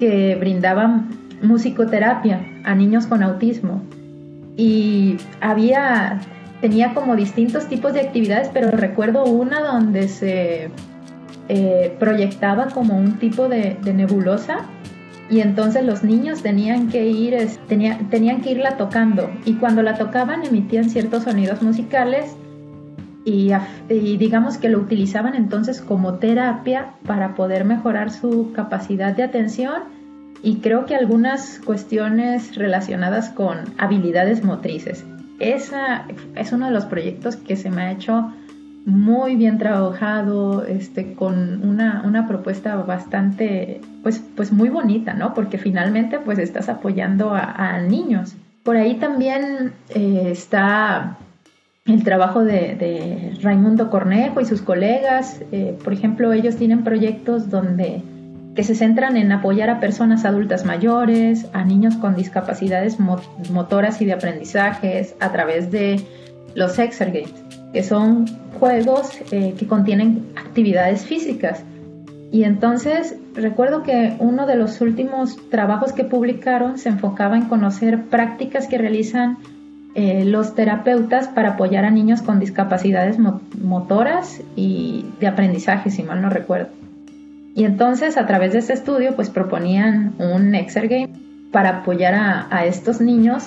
que 0.00 0.36
brindaba 0.36 1.04
musicoterapia 1.40 2.44
a 2.64 2.74
niños 2.74 3.06
con 3.06 3.22
autismo. 3.22 3.82
Y 4.56 5.16
había, 5.40 6.20
tenía 6.60 6.92
como 6.92 7.14
distintos 7.14 7.68
tipos 7.68 7.92
de 7.92 8.00
actividades, 8.00 8.50
pero 8.52 8.70
recuerdo 8.72 9.24
una 9.24 9.60
donde 9.60 10.08
se 10.08 10.70
eh, 11.48 11.94
proyectaba 12.00 12.68
como 12.68 12.96
un 12.96 13.18
tipo 13.18 13.48
de, 13.48 13.76
nebulosa 13.94 14.58
y 15.30 15.40
entonces 15.40 15.84
los 15.84 16.02
niños 16.02 16.42
tenían 16.42 16.88
que 16.88 17.06
ir 17.06 17.34
tenían 17.66 18.40
que 18.42 18.50
irla 18.50 18.76
tocando 18.76 19.30
y 19.44 19.54
cuando 19.54 19.82
la 19.82 19.94
tocaban 19.94 20.44
emitían 20.44 20.88
ciertos 20.90 21.24
sonidos 21.24 21.62
musicales 21.62 22.36
y, 23.24 23.52
digamos 23.88 24.58
que 24.58 24.68
lo 24.68 24.78
utilizaban 24.78 25.34
entonces 25.34 25.80
como 25.80 26.14
terapia 26.14 26.90
para 27.06 27.34
poder 27.34 27.64
mejorar 27.64 28.10
su 28.10 28.52
capacidad 28.52 29.16
de 29.16 29.22
atención 29.22 29.82
y 30.42 30.56
creo 30.56 30.84
que 30.84 30.94
algunas 30.94 31.60
cuestiones 31.64 32.54
relacionadas 32.54 33.30
con 33.30 33.60
habilidades 33.78 34.44
motrices. 34.44 35.04
Esa 35.40 36.04
es 36.36 36.52
uno 36.52 36.66
de 36.66 36.72
los 36.72 36.84
proyectos 36.84 37.36
que 37.36 37.56
se 37.56 37.70
me 37.70 37.82
ha 37.82 37.92
hecho 37.92 38.30
muy 38.84 39.36
bien 39.36 39.58
trabajado, 39.58 40.66
este, 40.66 41.14
con 41.14 41.66
una, 41.66 42.02
una, 42.04 42.28
propuesta 42.28 42.76
bastante, 42.76 43.80
pues, 44.02 44.22
pues 44.36 44.52
muy 44.52 44.68
bonita, 44.68 45.14
¿no? 45.14 45.32
Porque 45.32 45.56
finalmente 45.56 46.18
pues 46.18 46.38
estás 46.38 46.68
apoyando 46.68 47.32
a, 47.34 47.78
niños. 47.80 48.36
Por 48.62 48.76
ahí 48.76 48.96
también 48.96 49.72
eh, 49.88 50.28
está 50.30 51.16
el 51.86 52.02
trabajo 52.02 52.44
de, 52.44 53.36
Raimundo 53.42 53.90
Cornejo 53.90 54.40
y 54.40 54.46
sus 54.46 54.62
colegas. 54.62 55.40
Eh, 55.52 55.76
por 55.84 55.92
ejemplo, 55.92 56.32
ellos 56.32 56.56
tienen 56.56 56.82
proyectos 56.82 57.50
donde 57.50 58.02
que 58.54 58.62
se 58.62 58.76
centran 58.76 59.16
en 59.16 59.32
apoyar 59.32 59.68
a 59.68 59.80
personas 59.80 60.24
adultas 60.24 60.64
mayores, 60.64 61.46
a 61.52 61.64
niños 61.64 61.96
con 61.96 62.14
discapacidades 62.14 62.98
motoras 63.50 64.00
y 64.00 64.04
de 64.04 64.12
aprendizajes 64.12 65.16
a 65.18 65.32
través 65.32 65.72
de 65.72 66.00
los 66.54 66.78
Exergates, 66.78 67.34
que 67.72 67.82
son 67.82 68.26
juegos 68.60 69.10
eh, 69.32 69.54
que 69.58 69.66
contienen 69.66 70.24
actividades 70.36 71.04
físicas. 71.04 71.64
Y 72.30 72.44
entonces 72.44 73.16
recuerdo 73.34 73.82
que 73.82 74.16
uno 74.20 74.46
de 74.46 74.54
los 74.54 74.80
últimos 74.80 75.36
trabajos 75.50 75.92
que 75.92 76.04
publicaron 76.04 76.78
se 76.78 76.90
enfocaba 76.90 77.36
en 77.36 77.46
conocer 77.46 78.04
prácticas 78.04 78.68
que 78.68 78.78
realizan 78.78 79.38
eh, 79.94 80.24
los 80.24 80.54
terapeutas 80.54 81.28
para 81.28 81.50
apoyar 81.50 81.84
a 81.84 81.90
niños 81.90 82.20
con 82.20 82.40
discapacidades 82.40 83.16
motoras 83.18 84.42
y 84.56 85.06
de 85.20 85.28
aprendizaje, 85.28 85.90
si 85.90 86.02
mal 86.02 86.20
no 86.20 86.30
recuerdo. 86.30 86.68
Y 87.54 87.64
entonces 87.64 88.16
a 88.16 88.26
través 88.26 88.52
de 88.52 88.58
este 88.58 88.72
estudio 88.72 89.14
pues 89.14 89.30
proponían 89.30 90.12
un 90.18 90.54
Exergame 90.56 91.10
para 91.52 91.78
apoyar 91.78 92.14
a, 92.50 92.66
estos 92.66 93.00
niños 93.00 93.44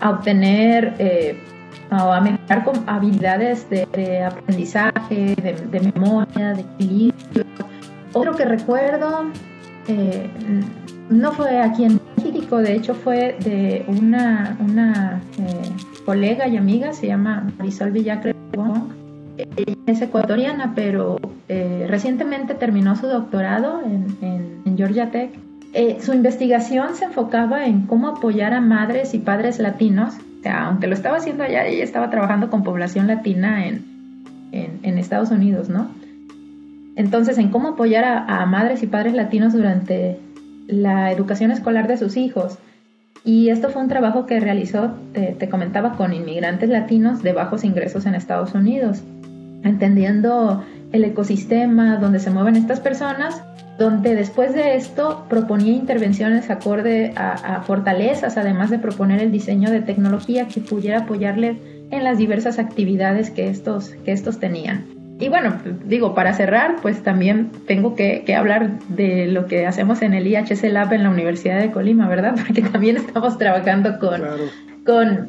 a 0.00 0.10
obtener 0.10 0.94
eh, 0.98 1.38
a 1.90 2.20
mejorar 2.20 2.64
con 2.64 2.82
habilidades 2.88 3.70
de, 3.70 4.24
aprendizaje, 4.24 5.36
de, 5.36 5.92
memoria, 5.94 6.54
de 6.54 6.62
equilibrio. 6.62 7.44
Otro 8.12 8.34
que 8.34 8.44
recuerdo 8.44 9.30
eh, 9.86 10.28
no 11.08 11.32
fue 11.32 11.60
aquí 11.60 11.84
en 11.84 12.00
México, 12.44 12.58
de 12.58 12.74
hecho 12.74 12.94
fue 12.94 13.36
de 13.42 13.86
una, 13.88 14.58
una 14.60 15.22
eh, 15.38 15.70
colega 16.04 16.46
y 16.46 16.58
amiga, 16.58 16.92
se 16.92 17.06
llama 17.06 17.50
Marisol 17.56 17.90
Villacre 17.90 18.34
es 19.86 20.02
ecuatoriana, 20.02 20.74
pero 20.74 21.18
eh, 21.48 21.86
recientemente 21.88 22.54
terminó 22.54 22.96
su 22.96 23.06
doctorado 23.06 23.80
en, 23.82 24.76
Georgia 24.76 25.10
Tech. 25.10 25.30
Eh, 25.72 25.98
su 26.00 26.12
investigación 26.12 26.96
se 26.96 27.06
enfocaba 27.06 27.66
en 27.66 27.86
cómo 27.86 28.08
apoyar 28.08 28.52
a 28.52 28.60
madres 28.60 29.14
y 29.14 29.18
padres 29.18 29.60
latinos. 29.60 30.14
O 30.40 30.42
sea, 30.42 30.66
aunque 30.66 30.88
lo 30.88 30.94
estaba 30.94 31.18
haciendo 31.18 31.44
allá, 31.44 31.64
ella 31.66 31.84
estaba 31.84 32.10
trabajando 32.10 32.50
con 32.50 32.64
población 32.64 33.06
latina 33.06 33.66
en, 33.66 33.84
en 34.52 34.98
Estados 34.98 35.30
Unidos, 35.30 35.68
¿no? 35.68 35.88
Entonces, 36.96 37.38
en 37.38 37.50
cómo 37.50 37.68
apoyar 37.70 38.04
a 38.04 38.44
madres 38.46 38.82
y 38.82 38.86
padres 38.88 39.14
latinos 39.14 39.52
durante 39.52 40.18
la 40.66 41.12
educación 41.12 41.50
escolar 41.50 41.88
de 41.88 41.96
sus 41.96 42.16
hijos. 42.16 42.58
Y 43.24 43.48
esto 43.48 43.70
fue 43.70 43.82
un 43.82 43.88
trabajo 43.88 44.26
que 44.26 44.38
realizó, 44.38 44.92
te, 45.12 45.48
comentaba, 45.48 45.96
con 45.96 46.12
inmigrantes 46.12 46.68
latinos 46.68 47.22
de 47.22 47.32
bajos 47.32 47.64
ingresos 47.64 48.04
en 48.04 48.14
Estados 48.14 48.54
Unidos, 48.54 49.02
entendiendo 49.62 50.62
el 50.92 51.04
ecosistema 51.04 51.96
donde 51.96 52.18
se 52.18 52.30
mueven 52.30 52.56
estas 52.56 52.80
personas, 52.80 53.42
donde 53.78 54.14
después 54.14 54.54
de 54.54 54.76
esto 54.76 55.24
proponía 55.28 55.72
intervenciones 55.72 56.50
acorde 56.50 57.12
a, 57.16 57.62
fortalezas, 57.62 58.36
además 58.36 58.70
de 58.70 58.78
proponer 58.78 59.20
el 59.20 59.32
diseño 59.32 59.70
de 59.70 59.80
tecnología 59.80 60.46
que 60.46 60.60
pudiera 60.60 61.00
apoyarles 61.00 61.56
en 61.90 62.04
las 62.04 62.18
diversas 62.18 62.58
actividades 62.58 63.30
que 63.30 63.48
estos, 63.48 63.90
que 64.04 64.12
estos 64.12 64.38
tenían. 64.38 64.93
Y 65.20 65.28
bueno, 65.28 65.54
digo, 65.84 66.14
para 66.14 66.34
cerrar, 66.34 66.76
pues 66.82 67.02
también 67.02 67.50
tengo 67.66 67.94
que, 67.94 68.24
hablar 68.36 68.80
de 68.88 69.26
lo 69.28 69.46
que 69.46 69.66
hacemos 69.66 70.02
en 70.02 70.12
el 70.12 70.26
IHC 70.26 70.64
Lab 70.64 70.92
en 70.92 71.04
la 71.04 71.10
Universidad 71.10 71.60
de 71.60 71.70
Colima, 71.70 72.08
¿verdad? 72.08 72.34
Porque 72.46 72.62
también 72.62 72.96
estamos 72.96 73.38
trabajando 73.38 73.98
con, 74.00 74.22
con 74.84 75.28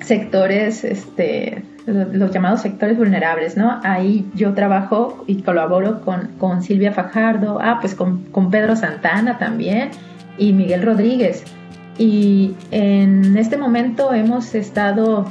sectores, 0.00 0.82
este, 0.82 1.62
los, 1.86 2.32
llamados 2.32 2.62
sectores 2.62 2.98
vulnerables, 2.98 3.56
¿no? 3.56 3.78
Ahí 3.84 4.28
yo 4.34 4.54
trabajo 4.54 5.22
y 5.28 5.42
colaboro 5.42 6.00
con, 6.00 6.28
con 6.38 6.62
Silvia 6.62 6.90
Fajardo, 6.92 7.58
ah, 7.62 7.78
pues 7.80 7.94
con, 7.94 8.24
con 8.24 8.50
Pedro 8.50 8.74
Santana 8.74 9.38
también 9.38 9.90
y 10.36 10.52
Miguel 10.52 10.82
Rodríguez. 10.82 11.44
Y 11.96 12.56
en 12.72 13.36
este 13.36 13.56
momento 13.56 14.12
hemos 14.12 14.54
estado 14.56 15.26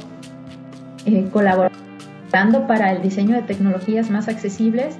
eh, 1.04 1.26
colaborando 1.30 1.91
para 2.66 2.92
el 2.92 3.02
diseño 3.02 3.34
de 3.34 3.42
tecnologías 3.42 4.08
más 4.10 4.26
accesibles, 4.26 4.96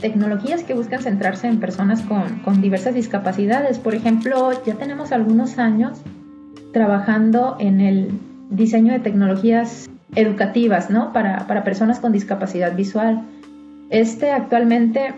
tecnologías 0.00 0.64
que 0.64 0.72
buscan 0.72 1.02
centrarse 1.02 1.46
en 1.46 1.60
personas 1.60 2.00
con, 2.00 2.38
con 2.38 2.62
diversas 2.62 2.94
discapacidades. 2.94 3.78
Por 3.78 3.94
ejemplo, 3.94 4.50
ya 4.64 4.74
tenemos 4.74 5.12
algunos 5.12 5.58
años 5.58 6.00
trabajando 6.72 7.56
en 7.60 7.82
el 7.82 8.10
diseño 8.48 8.94
de 8.94 9.00
tecnologías 9.00 9.90
educativas, 10.14 10.88
¿no? 10.88 11.12
Para, 11.12 11.46
para 11.46 11.62
personas 11.62 12.00
con 12.00 12.10
discapacidad 12.10 12.74
visual. 12.74 13.20
Este 13.90 14.30
actualmente 14.30 15.14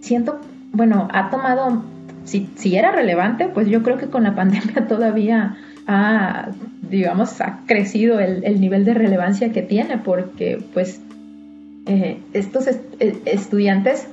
siento, 0.00 0.40
bueno, 0.72 1.08
ha 1.12 1.30
tomado 1.30 1.82
si, 2.24 2.50
si 2.56 2.76
era 2.76 2.92
relevante, 2.92 3.48
pues 3.48 3.66
yo 3.66 3.82
creo 3.82 3.96
que 3.96 4.08
con 4.08 4.24
la 4.24 4.34
pandemia 4.36 4.86
todavía 4.86 5.56
ha, 5.86 6.50
digamos, 6.92 7.40
ha 7.40 7.60
crecido 7.66 8.20
el, 8.20 8.60
nivel 8.60 8.84
de 8.84 8.94
relevancia 8.94 9.50
que 9.50 9.62
tiene, 9.62 9.98
porque 9.98 10.62
pues 10.74 11.00
eh, 11.86 12.18
estos 12.34 12.68
eh, 12.68 13.16
estudiantes 13.24 14.06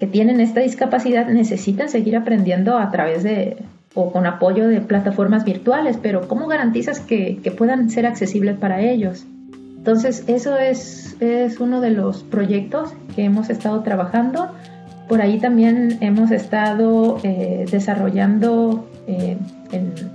que 0.00 0.06
tienen 0.06 0.40
esta 0.40 0.60
discapacidad 0.60 1.28
necesitan 1.28 1.88
seguir 1.88 2.16
aprendiendo 2.16 2.76
a 2.78 2.90
través 2.90 3.22
de 3.22 3.56
o 3.94 4.12
con 4.12 4.26
apoyo 4.26 4.68
de 4.68 4.80
plataformas 4.80 5.44
virtuales, 5.44 5.98
pero 6.00 6.28
¿cómo 6.28 6.46
garantizas 6.46 7.00
que, 7.00 7.38
que 7.42 7.50
puedan 7.50 7.90
ser 7.90 8.06
accesibles 8.06 8.56
para 8.58 8.80
ellos? 8.80 9.26
Entonces, 9.76 10.24
eso 10.26 10.58
es, 10.58 11.16
es 11.20 11.60
uno 11.60 11.80
de 11.80 11.90
los 11.90 12.22
proyectos 12.22 12.92
que 13.14 13.24
hemos 13.24 13.50
estado 13.50 13.82
trabajando. 13.82 14.48
Por 15.08 15.22
ahí 15.22 15.38
también 15.38 15.98
hemos 16.00 16.30
estado 16.30 17.18
eh, 17.22 17.64
desarrollando 17.70 18.89
eh, 19.10 19.36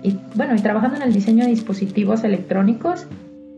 y, 0.04 0.18
bueno, 0.36 0.56
y 0.56 0.60
trabajando 0.60 0.98
en 0.98 1.04
el 1.04 1.14
diseño 1.14 1.44
de 1.44 1.50
dispositivos 1.50 2.24
electrónicos 2.24 3.08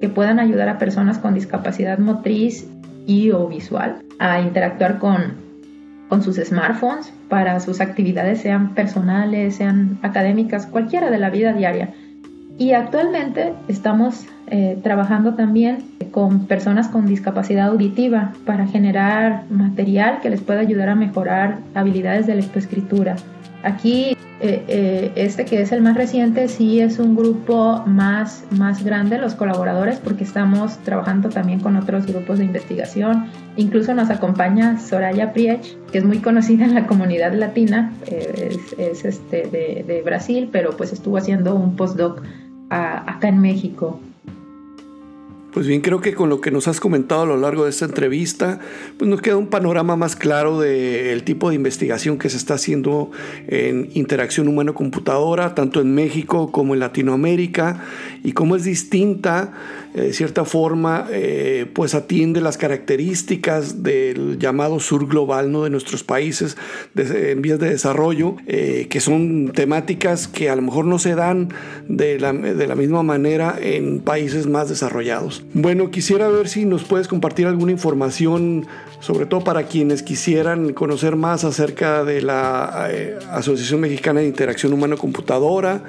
que 0.02 0.10
puedan 0.10 0.40
ayudar 0.40 0.70
a 0.70 0.78
personas 0.78 1.20
con 1.20 1.34
discapacidad 1.34 2.00
motriz 2.00 2.68
y 3.06 3.32
o 3.32 3.48
visual 3.48 4.00
a 4.20 4.42
interactuar 4.42 5.00
con, 5.00 5.48
sus 6.22 6.38
smartphones 6.38 7.14
para 7.28 7.60
sus 7.60 7.82
actividades, 7.82 8.40
sean 8.40 8.74
personales, 8.74 9.56
sean 9.56 10.00
académicas, 10.02 10.66
cualquiera 10.66 11.12
de 11.12 11.18
la 11.18 11.30
vida 11.30 11.54
diaria. 11.54 11.94
Y 12.58 12.72
actualmente 12.72 13.54
estamos 13.68 14.26
eh, 14.48 14.80
trabajando 14.82 15.36
también 15.36 15.84
con 16.12 16.48
personas 16.48 16.88
con 16.88 17.06
discapacidad 17.06 17.68
auditiva 17.68 18.34
para 18.46 18.66
generar 18.68 19.44
material 19.50 20.20
que 20.22 20.30
les 20.30 20.42
pueda 20.42 20.62
ayudar 20.62 20.90
a 20.90 20.96
mejorar 20.96 21.60
habilidades 21.76 22.26
de 22.26 22.36
lectoescritura. 22.36 23.18
Aquí, 23.64 24.16
eh, 24.40 24.64
eh, 24.68 25.12
este 25.16 25.46
que 25.46 25.62
es 25.62 25.72
el 25.72 25.82
más 25.82 25.98
reciente, 25.98 26.48
sí 26.48 26.80
es 26.80 27.00
un 27.00 27.16
grupo 27.16 27.84
más, 27.86 28.46
más 28.52 28.84
grande, 28.84 29.18
los 29.18 29.34
colaboradores, 29.34 30.00
porque 30.00 30.24
estamos 30.24 30.78
trabajando 30.80 31.30
también 31.30 31.60
con 31.60 31.76
otros 31.76 32.06
grupos 32.06 32.40
de 32.40 32.46
investigación. 32.46 33.26
Incluso 33.56 33.94
nos 33.94 34.10
acompaña 34.10 34.80
Soraya 34.80 35.34
Priech, 35.34 35.78
que 35.92 35.98
es 35.98 36.04
muy 36.04 36.20
conocida 36.20 36.66
en 36.66 36.76
la 36.76 36.86
comunidad 36.86 37.34
latina, 37.34 37.94
es, 38.06 39.06
este, 39.06 39.48
de, 39.48 39.84
de 39.88 40.02
Brasil, 40.04 40.50
pero 40.52 40.78
pues 40.78 40.94
estuvo 40.94 41.18
haciendo 41.18 41.56
un 41.56 41.76
postdoc 41.76 42.22
acá 42.70 43.30
en 43.30 43.40
México. 43.40 44.00
Pues 45.58 45.66
bien, 45.66 45.82
creo 45.82 46.02
que 46.02 46.14
con 46.14 46.30
lo 46.30 46.40
que 46.40 46.52
nos 46.52 46.68
has 46.68 46.80
comentado 46.80 47.24
a 47.24 47.26
lo 47.26 47.36
largo 47.36 47.64
de 47.64 47.72
esta 47.72 47.86
entrevista, 47.86 48.60
pues 49.00 49.10
nos 49.10 49.24
queda 49.24 49.38
un 49.38 49.48
panorama 49.48 49.96
más 49.96 50.16
claro 50.16 50.60
del 50.60 51.24
tipo 51.24 51.50
de 51.50 51.56
investigación 51.56 52.20
que 52.20 52.30
se 52.30 52.38
está 52.38 52.54
haciendo 52.54 53.10
en 53.48 53.90
interacción 53.96 54.48
humano-computadora, 54.50 55.56
tanto 55.56 55.82
en 55.82 55.96
México 55.96 56.52
como 56.52 56.76
en 56.76 56.82
Latinoamérica, 56.82 57.84
y 58.24 58.34
cómo 58.34 58.56
es 58.56 58.66
distinta 58.66 59.52
eh, 59.98 60.02
de 60.02 60.14
cierta 60.14 60.46
forma, 60.46 61.08
eh, 61.10 61.66
pues 61.74 61.96
atiende 61.96 62.40
las 62.40 62.58
características 62.58 63.82
del 63.82 64.38
llamado 64.38 64.80
sur 64.80 65.08
global 65.08 65.52
¿no? 65.52 65.64
de 65.64 65.72
nuestros 65.72 66.04
países 66.04 66.56
en 66.96 67.42
vías 67.42 67.58
de 67.58 67.70
desarrollo, 67.70 68.36
eh, 68.46 68.86
que 68.92 69.00
son 69.00 69.52
temáticas 69.56 70.28
que 70.28 70.52
a 70.52 70.56
lo 70.56 70.62
mejor 70.62 70.86
no 70.86 71.00
se 71.00 71.16
dan 71.16 71.50
de 71.88 72.20
la, 72.20 72.32
de 72.32 72.68
la 72.68 72.76
misma 72.76 73.02
manera 73.02 73.58
en 73.60 74.02
países 74.02 74.46
más 74.46 74.70
desarrollados. 74.70 75.44
Bueno, 75.54 75.92
quisiera 75.92 76.28
ver 76.28 76.48
si 76.48 76.66
nos 76.66 76.84
puedes 76.84 77.08
compartir 77.08 77.48
alguna 77.48 77.72
información, 77.72 78.68
sobre 79.00 79.26
todo 79.26 79.44
para 79.44 79.64
quienes 79.64 80.04
quisieran 80.04 80.74
conocer 80.74 81.16
más 81.16 81.44
acerca 81.44 82.04
de 82.04 82.22
la 82.22 82.90
Asociación 83.32 83.80
Mexicana 83.82 84.20
de 84.20 84.28
Interacción 84.28 84.74
Humano-Computadora 84.74 85.84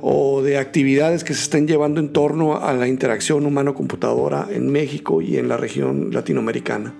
o 0.00 0.42
de 0.42 0.58
actividades 0.58 1.24
que 1.24 1.34
se 1.34 1.42
estén 1.42 1.66
llevando 1.66 2.00
en 2.00 2.12
torno 2.12 2.56
a 2.62 2.72
la 2.74 2.86
interacción 2.86 3.46
humano-computadora 3.46 4.46
en 4.50 4.70
México 4.70 5.20
y 5.22 5.36
en 5.36 5.48
la 5.48 5.56
región 5.56 6.12
latinoamericana? 6.12 6.92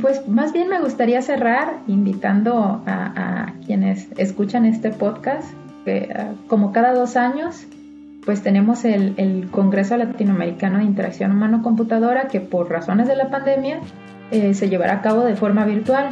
Pues 0.00 0.28
más 0.28 0.52
bien 0.52 0.68
me 0.68 0.80
gustaría 0.80 1.22
cerrar 1.22 1.80
invitando 1.88 2.82
a, 2.86 3.52
quienes 3.66 4.08
escuchan 4.16 4.64
este 4.64 4.90
podcast, 4.90 5.48
que 5.84 6.08
ah, 6.14 6.34
como 6.48 6.72
cada 6.72 6.94
dos 6.94 7.16
años, 7.16 7.66
pues 8.24 8.42
tenemos 8.42 8.84
el, 8.84 9.48
Congreso 9.50 9.96
Latinoamericano 9.96 10.78
de 10.78 10.84
Interacción 10.84 11.32
Humano-Computadora 11.32 12.28
que 12.28 12.40
por 12.40 12.70
razones 12.70 13.08
de 13.08 13.16
la 13.16 13.30
pandemia 13.30 13.80
eh, 14.30 14.54
se 14.54 14.68
llevará 14.68 14.94
a 14.94 15.02
cabo 15.02 15.24
de 15.24 15.34
forma 15.34 15.64
virtual. 15.64 16.10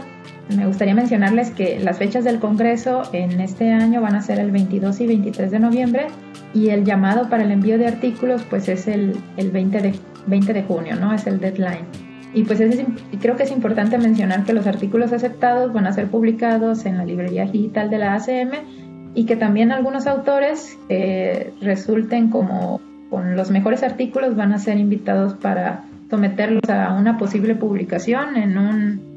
Me 0.56 0.66
gustaría 0.66 0.94
mencionarles 0.94 1.50
que 1.50 1.78
las 1.78 1.98
fechas 1.98 2.24
del 2.24 2.40
Congreso 2.40 3.02
en 3.12 3.40
este 3.40 3.70
año 3.70 4.00
van 4.00 4.16
a 4.16 4.22
ser 4.22 4.40
el 4.40 4.50
22 4.50 5.00
y 5.00 5.06
23 5.06 5.50
de 5.50 5.58
noviembre 5.60 6.06
y 6.52 6.70
el 6.70 6.84
llamado 6.84 7.28
para 7.28 7.44
el 7.44 7.52
envío 7.52 7.78
de 7.78 7.86
artículos 7.86 8.42
pues 8.50 8.68
es 8.68 8.88
el, 8.88 9.16
el 9.36 9.52
20, 9.52 9.80
de, 9.80 9.94
20 10.26 10.52
de 10.52 10.62
junio, 10.64 10.96
¿no? 10.96 11.14
Es 11.14 11.26
el 11.28 11.38
deadline. 11.38 11.86
Y 12.34 12.44
pues 12.44 12.60
es, 12.60 12.84
creo 13.20 13.36
que 13.36 13.44
es 13.44 13.50
importante 13.52 13.98
mencionar 13.98 14.44
que 14.44 14.52
los 14.52 14.66
artículos 14.66 15.12
aceptados 15.12 15.72
van 15.72 15.86
a 15.86 15.92
ser 15.92 16.08
publicados 16.08 16.86
en 16.86 16.98
la 16.98 17.04
librería 17.04 17.44
digital 17.44 17.90
de 17.90 17.98
la 17.98 18.14
ACM 18.14 18.89
y 19.14 19.24
que 19.24 19.36
también 19.36 19.72
algunos 19.72 20.06
autores 20.06 20.78
eh, 20.88 21.52
resulten 21.60 22.30
como 22.30 22.80
con 23.10 23.36
los 23.36 23.50
mejores 23.50 23.82
artículos 23.82 24.36
van 24.36 24.52
a 24.52 24.58
ser 24.58 24.78
invitados 24.78 25.34
para 25.34 25.84
someterlos 26.08 26.68
a 26.68 26.94
una 26.94 27.18
posible 27.18 27.54
publicación 27.54 28.36
en 28.36 28.58
un, 28.58 29.10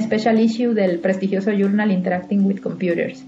special 0.00 0.40
issue 0.40 0.72
del 0.72 0.98
prestigioso 0.98 1.52
journal 1.52 1.90
Interacting 1.90 2.44
with 2.46 2.60
Computers. 2.60 3.22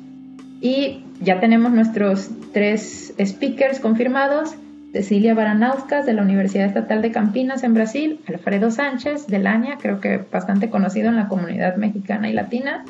Y 0.61 1.05
ya 1.21 1.39
tenemos 1.39 1.71
nuestros 1.73 2.31
tres 2.53 3.13
speakers 3.23 3.79
confirmados. 3.79 4.55
Cecilia 4.93 5.35
Baranauskas 5.35 6.07
de 6.07 6.13
la 6.13 6.23
Universidad 6.23 6.67
Estatal 6.67 7.03
de 7.03 7.11
Campinas 7.11 7.65
en 7.65 7.75
Brasil, 7.75 8.21
Alfredo 8.29 8.71
Sánchez 8.71 9.27
de 9.27 9.41
Lania, 9.41 9.77
creo 9.83 10.01
que 10.01 10.21
bastante 10.31 10.71
conocido 10.71 11.09
en 11.09 11.17
la 11.17 11.27
comunidad 11.27 11.77
mexicana 11.77 12.31
y 12.31 12.33
latina, 12.33 12.85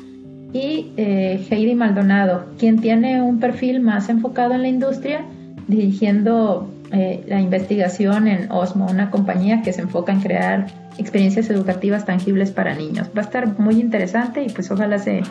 y 0.55 0.91
eh, 0.95 1.45
Heidi 1.49 1.75
Maldonado, 1.75 2.45
quien 2.57 2.79
tiene 2.79 3.21
un 3.21 3.41
perfil 3.41 3.81
más 3.81 4.07
enfocado 4.07 4.53
en 4.53 4.61
la 4.61 4.69
industria, 4.69 5.25
dirigiendo 5.67 6.71
eh, 6.93 7.25
la 7.27 7.41
investigación 7.41 8.29
en 8.29 8.49
Osmo, 8.49 8.87
una 8.89 9.11
compañía 9.11 9.61
que 9.63 9.73
se 9.73 9.81
enfoca 9.81 10.13
en 10.13 10.21
crear 10.21 10.67
experiencias 10.97 11.49
educativas 11.49 12.05
tangibles 12.05 12.51
para 12.51 12.73
niños. 12.73 13.09
Va 13.09 13.23
a 13.23 13.25
estar 13.25 13.59
muy 13.59 13.81
interesante 13.81 14.43
y 14.43 14.49
pues 14.49 14.71
ojalá 14.71 14.97
se 14.97 15.23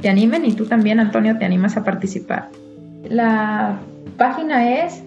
te 0.00 0.08
animen 0.08 0.46
y 0.46 0.54
tú 0.54 0.64
también, 0.64 0.98
Antonio, 0.98 1.36
te 1.36 1.44
animas 1.44 1.76
a 1.76 1.84
participar. 1.84 2.48
La 3.06 3.80
página 4.16 4.82
es 4.82 5.02